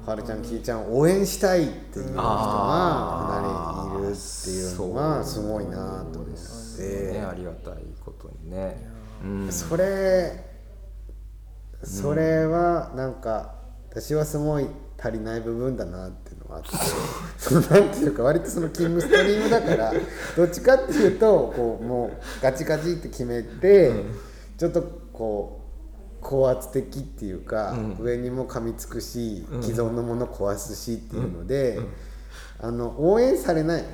[0.06, 7.20] 春ちゃんきーちゃんを応援したいっていう人がかなりいるっていうのがすごいなと思って、ね。
[7.20, 8.90] ありがたいことにね。
[9.22, 9.52] うん。
[9.52, 10.48] それ
[11.82, 13.54] それはなんか
[13.90, 14.66] 私はすごい
[15.02, 16.68] 足りない部分だなっていうのがあって。
[17.38, 19.92] そのなんていうか割とそのキングストリームだから
[20.36, 23.92] どっちかっていうとこうもうガチガチって決めて
[24.58, 24.82] ちょっと
[25.12, 25.60] こう
[26.20, 31.80] 高圧的っていうか、上にも噛みつくし既存のもの壊すしっていうので、
[32.60, 33.88] あの応援されないね。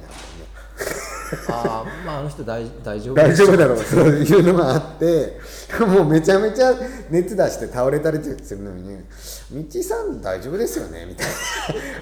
[1.51, 3.15] ああまああの人大大丈夫。
[3.15, 5.39] 大丈夫だろうそういうのがあって
[5.85, 6.73] もうめちゃめちゃ
[7.11, 9.05] 熱出して倒れたりするのにね
[9.51, 11.33] 「道さん大丈夫ですよね」みたいな。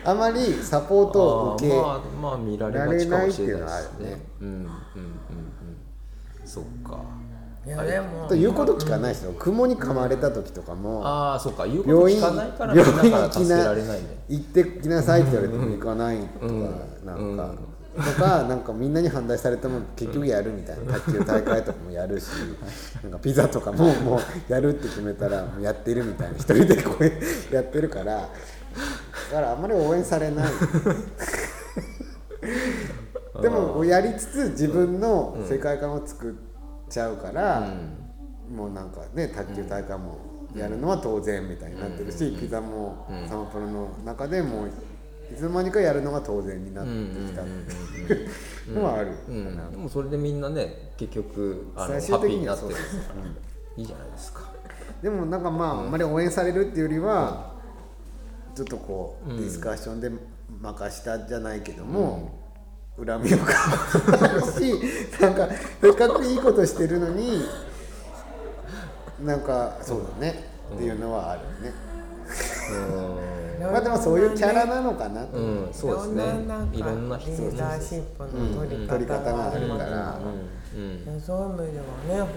[0.13, 4.11] あまりサポートを受け、まあまあ見られないっていうのはあるね。
[4.11, 4.69] ねうんうんうんうん。
[6.45, 6.99] そっか。
[7.67, 9.33] いやでもと言うこと聞かないですよ。
[9.39, 11.67] 雲に噛まれた時とかもああそっか。
[11.67, 13.73] 言うこと病院聞かないから病院行きな
[14.29, 16.53] 行ってきなさいって言われても行かないとか、
[17.07, 17.74] なんか。
[17.97, 22.27] とかなんかみんなに反対されても結局やるみたいな卓球大会とかもやるし
[23.03, 24.21] なんかピザとかももう
[24.53, 28.29] やるって決めたらもうやってるみたいな一人でこうやってるからだ
[29.31, 30.49] からあんまり応援されない。
[33.41, 36.35] でもやりつつ自分の世界観を作っ
[36.89, 37.75] ちゃうから、
[38.55, 40.19] もうなんかね卓球大会も
[40.55, 44.71] やるのは当然みたいになってるし、ピザもサマプロの中でもう
[45.33, 47.43] いつの間にかやるのが当然になってきた。
[47.43, 53.03] っていうのはあるかうんな、でもそれでみんなね結局あの最終的にはそうーになってる。
[53.03, 53.27] から
[53.77, 54.41] いいじゃないですか。
[55.03, 57.53] でもなんかまああんまり応援されるっていうよりは
[58.55, 60.11] ちょっとこうディスカッションで
[60.61, 62.31] 任したじゃないけども、
[62.97, 63.59] 恨みを感
[64.53, 65.49] じるし なんか
[65.81, 67.43] せっかくいいことしてるのに
[69.25, 70.55] なんかそうだね。
[70.75, 73.44] っていうのはあるよね。
[73.61, 76.25] まあでもそういうキャラなのかなと、うんそうですね。
[76.73, 78.31] いいろろんなリーダーシップの
[78.67, 81.85] 取り取り方方があるから、いやそういう意味では
[82.17, 82.33] ねはる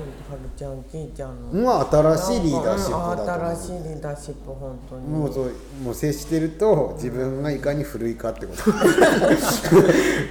[0.56, 0.84] ちゃん。
[0.84, 1.52] きーちゃん。
[1.52, 3.18] のまあ新しいリーダーシップうん。
[3.18, 5.52] だと思う新しいリーダーシップ本当にもうそう
[5.84, 8.72] もう接してると自分がいかに古いかってこと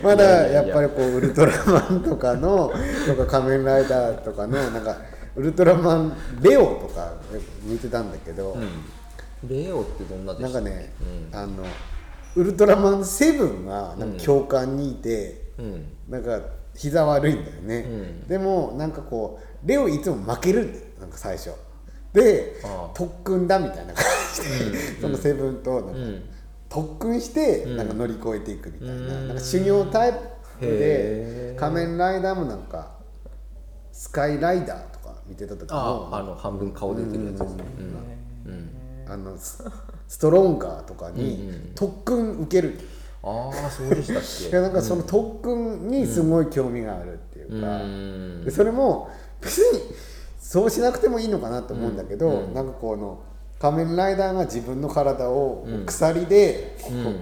[0.03, 2.72] まだやっぱりこうウルトラマンとかの
[3.07, 4.84] とか仮面ライダーとかのなん。
[4.84, 4.97] か
[5.37, 7.12] ウルトラマンレオとか
[7.62, 8.11] 見てたん。
[8.11, 8.57] だけど、
[9.45, 10.93] レオってどんなでなんかね、
[11.32, 11.64] あの
[12.37, 15.87] ウルトラマンセブンがなんか教官にいて、うん。
[16.09, 16.41] なんか
[16.74, 17.89] 膝悪いんだよね、う
[18.24, 18.28] ん。
[18.28, 21.51] でもなんかこうレオいつも負けるんだよなんか最初。
[22.12, 22.95] でああ。
[22.95, 26.22] 特訓だみたいな感じで、 そのセブンとなんか、ん。
[26.68, 29.28] 特訓してなんか乗り越えていくみたいな,、うん。
[29.28, 30.12] なんか修行タイ
[30.61, 32.97] プで仮面ライダーもなんか
[33.93, 37.64] スカイライダーとか見てた時あもあの半分顔出てるやつですね。
[37.78, 37.84] うん。
[37.84, 38.15] うん
[39.09, 39.62] あのス
[40.09, 42.78] ストロンガーとかに特訓受ける、
[43.22, 44.61] ああそうでしたっけ？
[44.61, 48.44] なんかその特訓にすごい興味があるっていうか、うん。
[48.44, 49.80] でそれも別に
[50.38, 53.22] そうしなくてもいいのかなと思うんだけど、なんかこの
[53.59, 57.16] 仮面ライダーが自分の体を鎖でこう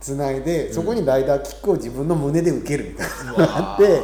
[0.00, 4.02] つないで、そこにライダーキックを自分の胸で受けるみたいなのがあって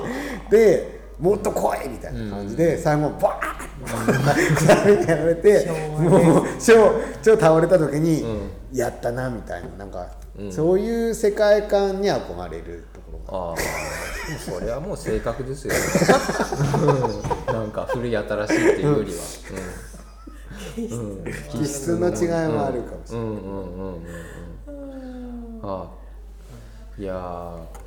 [0.51, 3.55] でもっと来いみたいな感じで、最後バー
[3.85, 5.67] ッ鎖にやられて
[5.99, 8.25] もう超超倒れた時に、
[8.73, 10.09] やったなみたいななんか、
[10.51, 13.51] そういう世界観に憧れるところが。
[13.51, 13.57] ああ
[14.39, 15.75] それはもう性格ですよ、
[17.49, 19.19] うん、なんか古い新しいっていうよりは、
[21.51, 21.99] 気質。
[21.99, 23.25] の違いもあるかもしれな
[26.99, 27.03] い。
[27.03, 27.84] いやー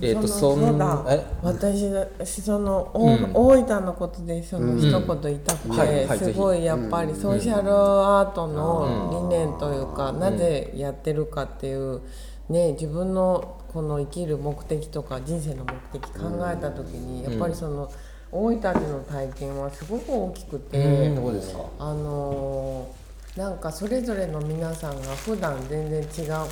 [0.00, 1.04] えっ、とそそんだ。
[1.08, 1.24] え？
[1.42, 12.00] 私その、お大分のことでその一言言いたくて、はいはいすごいやっぱりソーシャルアートの理念というか、なぜやってるかっていう、
[12.48, 16.20] ね、自分のこの生きる目的とか人生の目的考
[16.50, 17.90] えた時に、やっぱりその
[18.30, 20.78] 大分での体験はすごく大きくて。
[20.78, 21.14] うん。
[21.16, 21.60] どうですか？
[21.78, 23.01] あのー
[23.36, 26.04] なんかそれぞれの皆さんが普段全然違う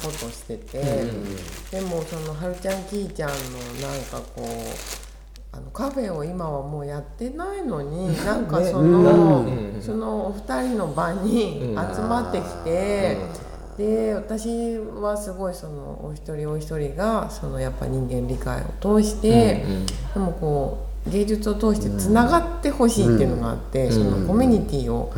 [0.03, 0.83] ことしてて、
[1.71, 4.47] でもそのはるちゃんきーちゃんのなんかこう
[5.53, 9.45] あのカフェを今はもうやってないのになんかその、
[9.81, 13.19] そのお二人の場に集まってきて。
[13.79, 19.65] で私はすごいそのお一人お一人がそのやっぱ人間理解を通して、
[20.13, 25.13] でもこう芸術を通してつながってほしいっていうのがあって、そのコミュニティを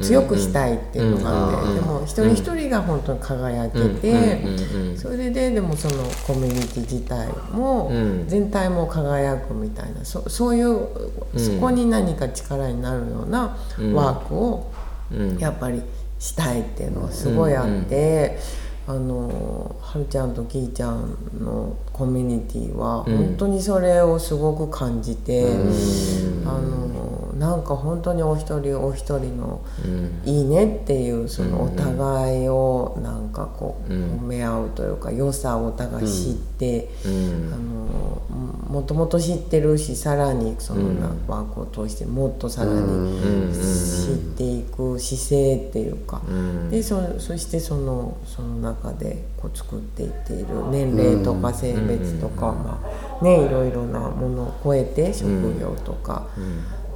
[0.00, 8.26] 強くしたいっていうのがあって、でも一人一人が本当に輝けて、それででもそのコミュニティ自体もうん。
[8.26, 10.88] 全体も輝くみたいなそそういう
[11.36, 13.56] そこに何か力になるような
[13.92, 14.72] ワークを
[15.12, 15.38] うん。
[15.38, 15.82] やっぱり
[16.18, 18.38] したいっていうのはすごいあって、
[18.86, 25.46] あのはるちゃんときーちゃんのコミュニティは本当にそれをすごく感じて、
[26.44, 29.62] あのなんか本当にお一人お一人の
[30.24, 38.22] いいねっていうそのお互いをなんかこう褒め合うというか良さをお互い知って、あの
[38.68, 40.88] もともと知ってるしさらにその
[41.26, 46.22] ワークを通してもっとさらに知っていく姿勢っていうか、
[46.70, 50.46] でそそしてそのその中でこう作っていっている。
[50.70, 52.80] 年齢とか性別とか、ま
[53.20, 55.28] あねいろいろなものを超えて職
[55.58, 56.28] 業とか。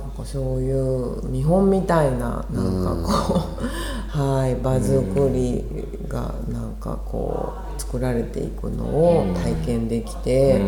[0.01, 5.63] なんかそういう見本みたいななんかこう、はい場作り
[6.09, 10.61] がなんかこう作られていくのを体験できて、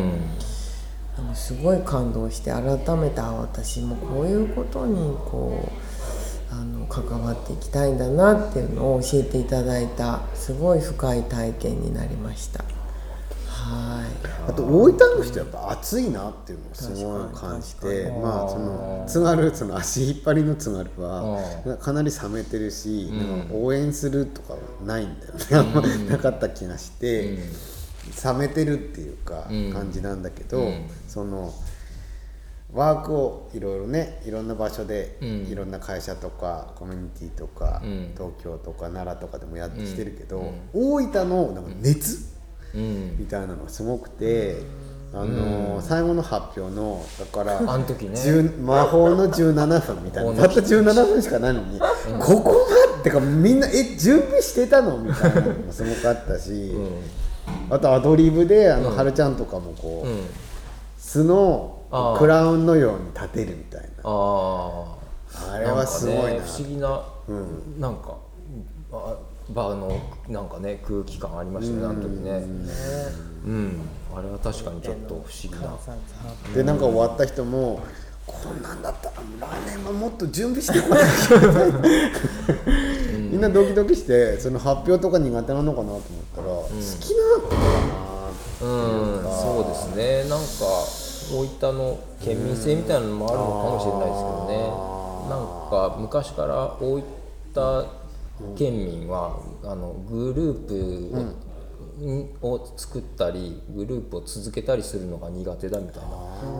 [1.16, 2.62] あのすごい感動して改
[2.96, 5.97] めてあ私もこういうことにこう
[7.02, 12.64] 関わっていきたいんだなっていうのを教えていただいたすごい深い体験になりました。
[13.68, 14.50] はい。
[14.50, 25.74] あと大分の人やっぱ熱いなっていうのをすごい感じてまあその津軽その足引っ張りの津軽はかなり冷めてるし、なんか応援するとかはないんだよね、あん。
[25.74, 27.38] ま なかった気がして、
[28.24, 30.72] 冷めてるっていうか感じなんだけど、
[31.06, 31.52] その
[32.72, 37.80] ワークをいろいろねいろんな場所で、いろんな会社とかコミュニティとか、
[38.14, 42.18] 東京とか奈良とかでもやってきてるけど、大分のなんか熱、
[42.74, 44.56] みたいなのがすごくて、
[45.14, 48.10] あのー最後の発表のだからあの時ね。
[48.10, 51.80] 10魔法の17分みたいなたった17分しかないのに、
[52.20, 52.66] ここ
[52.98, 56.74] までかみんなえ準備してたのみたいなのもすごかったし、
[57.70, 60.08] あとアドリブであの、はるちゃんとかもこう、
[61.00, 61.77] 巣の
[62.18, 63.88] クラウンのように立てるみたいな。
[64.04, 64.96] あ
[65.52, 66.30] あれはすごいな。
[66.30, 67.02] ね、不思議な、
[67.78, 68.16] なんか
[68.92, 69.16] あ
[69.50, 72.44] 場のなんかね空気感ありましたねあの時ね。
[73.46, 73.80] うん。
[74.14, 75.76] あれは確かにちょっと不思議な。
[76.54, 77.80] でなんか終わった人も
[78.26, 81.06] こんなんだったら来年はもっと準備してこなきゃ
[83.30, 86.02] みんなドキドキしてその発表とか苦手なのかなと思っ
[86.34, 86.68] たら、好
[87.00, 87.56] きなのか。
[88.60, 89.22] うん。
[89.22, 90.28] そうですね。
[90.28, 90.44] なんか
[91.30, 94.98] 大分の県民性みたいなのもあるのかもしれないですけどね。
[95.28, 97.02] なんか昔から大
[97.54, 97.86] 分
[98.56, 106.08] 県民はあのグループを,、を作ったりグループを続けたりするのが苦手だみたいな。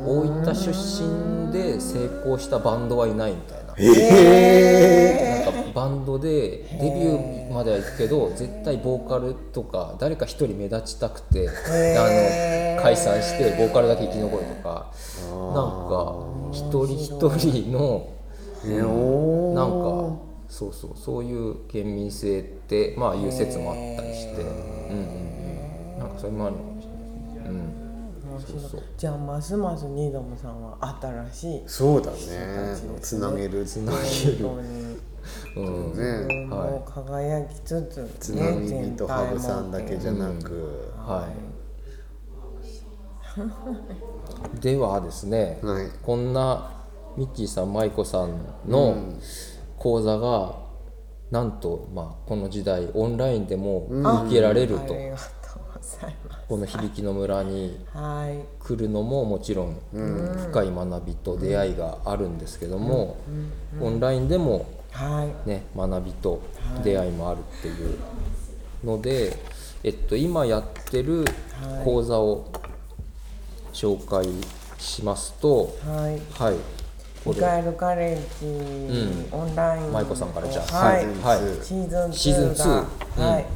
[0.05, 3.58] 大分出身で成功したバンドはいないみたいな。
[3.81, 14.93] なんかバンドでデビューまでは行くけど絶対ボーカルとか誰か一人目立ちたくてあの解散してボーカルだけ生き残るとか
[15.33, 16.17] なんか
[16.53, 18.11] 一人一人の
[18.65, 24.43] うんなんかそうそうそういう県民性ってまあいう説もあったりして。
[24.43, 25.99] うんうんうん。
[25.99, 27.43] なんかそれもあるのかもしれないですね。
[27.49, 27.53] う
[27.85, 27.88] ん
[28.97, 30.77] じゃあますますニードムさんは
[31.33, 32.19] 新しいそうだね。
[33.01, 33.99] つなげるつなげ
[34.33, 34.47] る。
[35.57, 36.29] うん。
[36.29, 36.47] ね。
[36.47, 41.29] も輝きつつ、ね、つなぎびと羽生さんだけじゃなく、は
[44.57, 44.61] い。
[44.61, 45.89] ではですね、はい。
[46.03, 46.71] こんな
[47.17, 48.97] ミッキーさん、舞子さんの
[49.77, 50.57] 講座が、
[51.31, 54.97] なんと、まあ、この時代オンラインでも受けられると、
[56.49, 63.17] この響きの村にすはい来るのももちろん深い学びと出会いがあるんですけども、
[63.81, 65.49] オンラインでもはい。
[65.49, 66.43] ね、学びと
[66.83, 67.99] 出会いもあるっていう
[68.85, 69.37] ので、
[69.85, 71.25] えっと、今やってる
[71.85, 72.51] 講座を
[73.73, 74.27] 紹介
[74.79, 76.21] しますと、はい。
[76.33, 76.57] はい、
[77.25, 77.37] これ。
[77.37, 81.65] ミカエルカレッジ、オンライン舞子さんからじゃあはい、はい。
[81.65, 82.87] シーズン2がシーズン2
[83.19, 83.25] うん。
[83.25, 83.47] はい、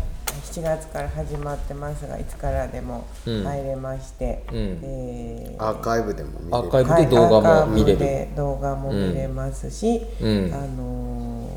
[0.53, 4.81] 7月から始まってますがいつからでも入れまして、ん。
[4.83, 6.57] えーアーカイブでも見れる。
[6.57, 10.53] アーカイブで動画も見れる、はいアーカイブで動画も見れますし、うん。
[10.53, 11.53] あのー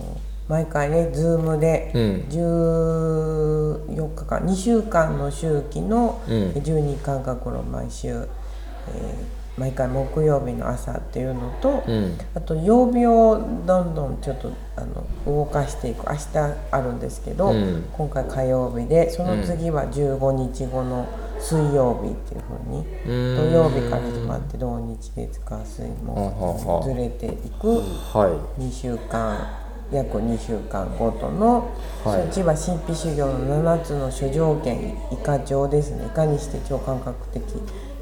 [0.47, 2.25] 毎回ね、ズームでうん。
[2.29, 6.33] 14日間、2週間の周期のうん。
[6.51, 12.17] 12間隔を毎週、えー毎回木曜日の朝っていうのと、うん。
[12.33, 16.05] あと曜日をどんどんちょっとあの動かしていく。
[16.09, 16.37] 明日
[16.71, 17.85] あるんですけど、うん。
[17.93, 21.07] 今回火曜日でその次は15日後の
[21.39, 23.51] 水曜日っていうふうに、うん。
[23.51, 27.29] 土曜日から始まって土日月火水ははは木ずれてい
[27.59, 31.71] くは2週間約2週間ごとの、
[32.03, 32.23] はい。
[32.23, 36.07] そっちは神秘修行の7つの諸条件以下条ですね。
[36.07, 37.41] いかにして超感覚的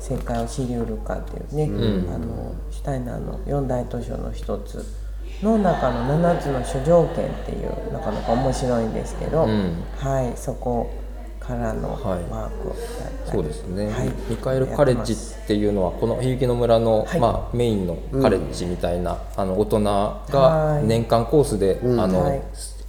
[0.04, 1.70] 正解を知りうるかっていうね、
[2.14, 4.86] あのシュタイナーの四大図書の一つ
[5.41, 9.74] の中の7つの諸条件っていうなかなか面白いんですけど、ん。
[9.97, 10.89] はいそこ
[11.39, 12.24] からのワはい。
[12.24, 12.78] ークだっ
[13.26, 14.12] たり、そうですね、はい。
[14.30, 17.20] ミカエルカレッジっていうのはこの響きの村の、はい。
[17.20, 20.86] まあ、メインのカレッジみたいな、あの大人はがい。
[20.88, 22.41] 年間コースで、あのはい。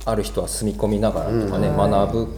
[0.07, 2.29] ある人は住み込みながらとかね、学ぶ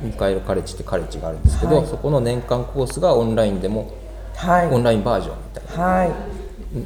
[0.00, 1.86] ミカエルカレッジってカレッジがあるんですけど、はい。
[1.86, 3.92] そこの年間コースがオンラインでも
[4.36, 4.66] はい。
[4.70, 6.10] オンラインバージョンみたいな、はい。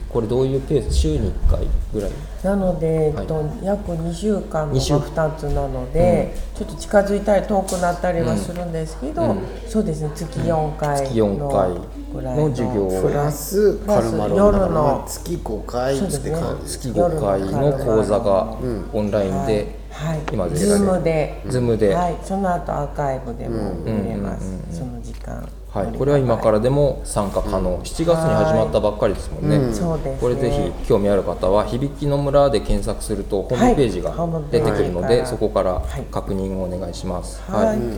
[0.08, 0.94] これどういうペース？
[0.94, 2.10] 週に1回ぐらい？
[2.44, 3.22] なので、はい。
[3.22, 9.34] えっと、約2週間の二週2つなので、ちょっと近づいたり遠くなったりはするんですけど、
[9.66, 11.70] そうですね月4回月4の回
[12.14, 13.02] ぐらいの授業を。
[13.02, 18.56] プラスカルマロン夜の月5回って感じ月5回の講座が
[18.92, 21.94] オンラインで、はい、今で Zoom で、 Zoom で。
[21.94, 25.48] はい、その後アーカイブでも見れます、その時間。
[25.72, 30.18] はい、これは今からでも参加可能、7月に始まったばっかりですもんね、そうですね。
[30.20, 34.12] これぜひ興味ある方は響きの村で検索するとホームページが
[34.50, 36.02] 出てくるので、そこからはい。
[36.10, 37.40] 確認をお願いします。
[37.46, 37.76] はい、はい。
[37.76, 37.90] ありが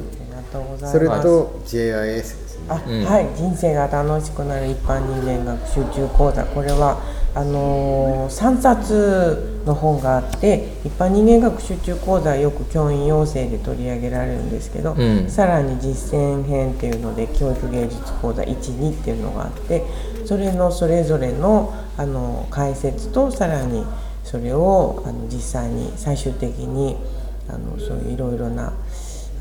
[0.52, 0.92] とうございます。
[0.92, 2.64] それと JIS ですね。
[2.68, 2.74] あ、
[3.10, 3.28] はい。
[3.34, 6.44] 人生が楽しくなる一般人間学集中講座。
[6.44, 6.98] これは
[7.34, 15.30] あのー、3冊の本があって一般人間学集中講座はよく教員養成で取り上げられるんですけど、ん。
[15.30, 19.82] さらに実践編っていうので教育芸術講座12っていうのがあって
[20.26, 23.84] それのそれぞれのあの解説とさらに
[24.24, 26.96] それをあの実際に最終的に
[27.48, 28.72] あのそういういろいろな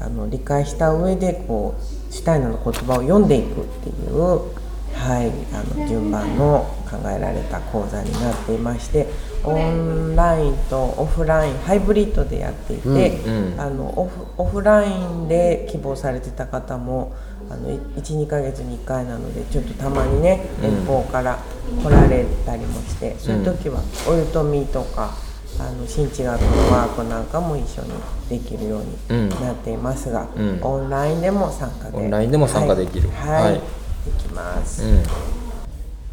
[0.01, 4.60] あの理解した上でこうシュタイナーの言葉を読んでいくっていう、
[4.93, 9.07] はい、あの順番の考えられた講座になっていまして
[9.43, 13.19] オンラインとオフラインハイブリッドでやっていて、
[13.57, 17.15] あのオフオフラインで希望されてた方も
[17.49, 21.39] あの12ヶ月に1回なのでちょっとたまにね遠方から
[21.83, 25.11] 来られたりもして、そういう時はおゆとみとか。
[25.11, 27.91] ああの新地学のワークなんかも一緒に
[28.29, 30.27] できるようになっていますが、
[30.61, 31.97] オンラインでも参加で。
[31.97, 33.09] オンラインでも参加できる。
[33.09, 33.53] はい、はい。
[33.53, 33.61] で
[34.09, 34.83] きます、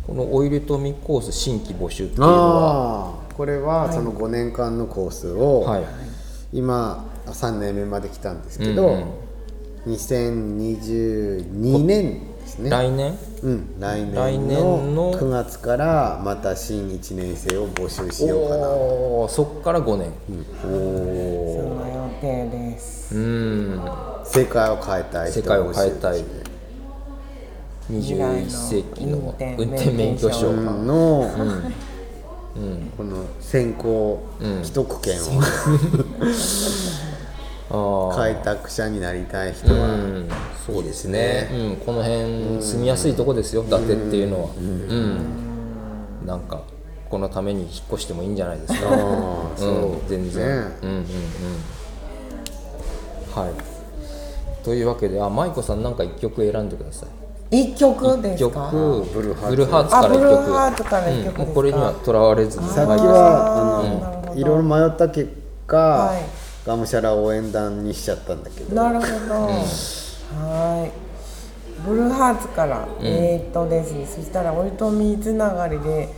[0.07, 5.85] このオイルトミコース新規募集っていうのはこれはその5年間のコースを、はい。
[6.51, 8.95] 今3年目まで来たんですけど、うん
[9.87, 9.93] うん。
[9.93, 12.71] 2022年ですね。
[12.71, 13.19] 来年？
[13.43, 18.71] うん、来年来年のの9月からまた新1年生を募集しようかな。
[18.71, 20.11] おーそっから5年。
[20.61, 20.75] その
[21.87, 23.15] 予定です。
[23.15, 23.81] うん。
[24.25, 26.25] 世界を変えたい人世界を変えたい
[27.91, 30.87] 21未来の世紀の運転免許証うん。
[30.87, 31.31] の、
[32.97, 34.23] この先行
[34.63, 35.21] 既得権
[37.71, 40.29] を、あ 開拓者になりたい人は、うん。
[40.67, 43.65] そうですね、うん、この辺住みやすいとこですよ。
[43.67, 44.51] 伊達っていうのは。
[44.59, 46.61] うん、なんか
[47.09, 48.91] このために引っ越してもいいんじゃないですか。
[49.57, 50.89] そう、うん、全然、ねうん。
[50.91, 50.97] うん。
[50.97, 51.05] うん。
[53.35, 53.79] はい。
[54.69, 57.09] というわけであ舞子さんなんか一曲選んでください
[57.51, 60.43] 一曲です曲かブルーハーツブルーハーツから一曲。
[60.43, 62.69] ーハーツから一曲これにはとらわれずに。
[62.69, 64.45] さっきはあのい。
[64.45, 65.33] ろいろ迷った結
[65.67, 66.23] 果、はい。
[66.67, 68.75] がむしゃら応援団にしちゃったんだけど。
[68.75, 70.91] なるほど、はい。
[71.87, 76.09] ブルーハーツから、えーっとですねそしたらオイトミーつながりで、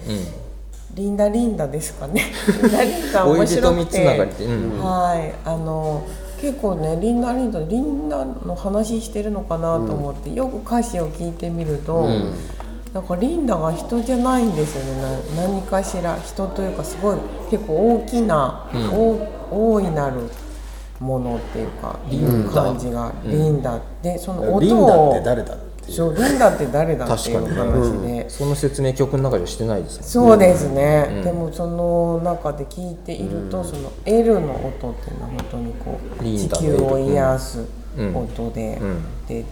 [0.95, 2.25] リンダリンダですかね。
[2.61, 3.85] リンダリンダ面白くて。
[3.85, 4.81] みつながりってうん。
[4.83, 5.33] はい。
[5.45, 6.03] あの
[6.41, 12.09] 結構ねリンダリンダリンダの話してるのかなと思って、よく歌詞を聞いてみると、
[12.95, 15.03] なんかリンダが人じゃないんですよね。
[15.37, 17.19] な何かしら人というかすごい
[17.51, 20.31] 結構大きな、大大いなる
[20.99, 25.55] ものっていうかいう感じがリンダでその音をリンダって誰だ？
[25.55, 25.59] っ
[25.91, 30.03] そうリンダって誰だっていう話で、その説明曲の中ではしてないですね。
[30.05, 37.65] そうですね、でもその中で聞いていると、その L の音っていうのは本当にこう地球を癒す
[38.15, 38.81] 音で、
[39.27, 39.45] で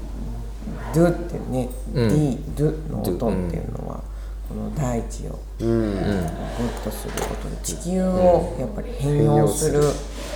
[0.95, 4.01] ドゥってね、D ドゥの音っていうのは、
[4.49, 9.81] この大地をグッとすることで地球をやっぱり変容する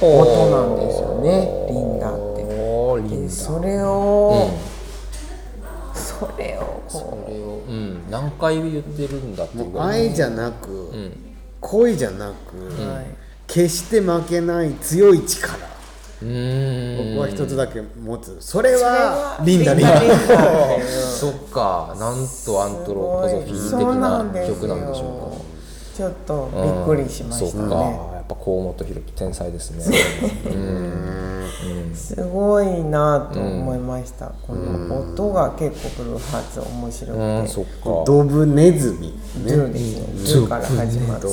[0.01, 2.43] 音なんですよね、リンダって。
[3.09, 3.45] でダ。
[3.45, 4.51] それを、
[6.27, 9.71] それをこそれを、うん、何回言ってるんだっていう。
[9.71, 10.91] ぐらい愛じゃなく、
[11.61, 13.07] 恋じゃなく、う、はい
[13.53, 15.55] 決して負けない強い力。
[16.23, 17.15] うーん。
[17.15, 18.39] 僕は一つだけ持つ。
[18.41, 20.01] それははリンダリンダ
[20.89, 21.95] そっか。
[21.99, 25.39] なんとアントロポソフィー的な曲なんでしょ
[25.95, 27.77] ちょっとびっくりしましたそっか。
[27.77, 29.83] ね、やっぱ河本大樹天才ですね。
[31.95, 38.05] すごいなと思いました、この音が結構ブルーハーツ面白くて、うんそっか。
[38.07, 39.13] ドブネズミ
[39.45, 41.27] ドゥですねドゥから始まって。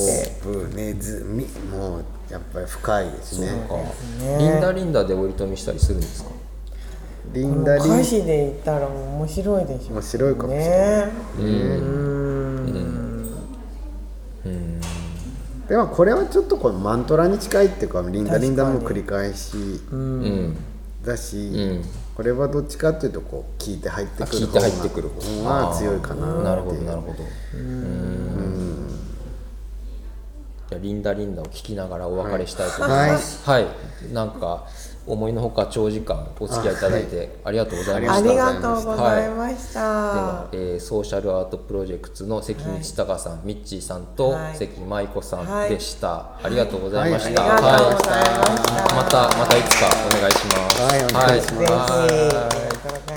[0.44, 3.46] ドブネズミもうやっぱり深いですね。
[4.38, 6.30] リンダリンダでおりとみしたりするんですか？
[7.32, 7.94] リンダリン。
[7.94, 11.06] 歌詞で言ったら面白いでしょ面白いかもしれない。
[11.06, 11.12] ね
[14.44, 14.80] うん
[15.70, 19.56] でもこれはちょっとこのマントラに近いっていうかリンダリンダも繰り返し
[19.92, 20.56] うん。
[21.04, 21.84] だし、ん。
[22.16, 25.72] これはどっちかっていうとこう聞いて入ってくるあ聞いて入ってくる方が。
[25.76, 26.86] 強いかななるほっていう。
[26.86, 27.24] どなるほど。
[27.54, 28.88] うん。
[30.70, 33.48] じゃあリンダリンダを聞きながらお別れしたいと思います。
[33.48, 33.66] はい、
[34.12, 34.66] なんか
[35.10, 38.30] 思いのほか長時間お付き合いいただいてありがとうございました。
[38.30, 44.56] ありがとうございました、では、えーソーシャルアートプロジェクトの関道隆さん、ミッチーさんとはい。
[44.56, 47.62] 関舞子さはいんでした、ありがとうございました、はい。
[47.62, 48.10] ました。
[48.10, 50.82] はいまたいつかお願いします。
[50.82, 51.04] はい。
[51.04, 51.88] お願いしま
[53.06, 53.09] す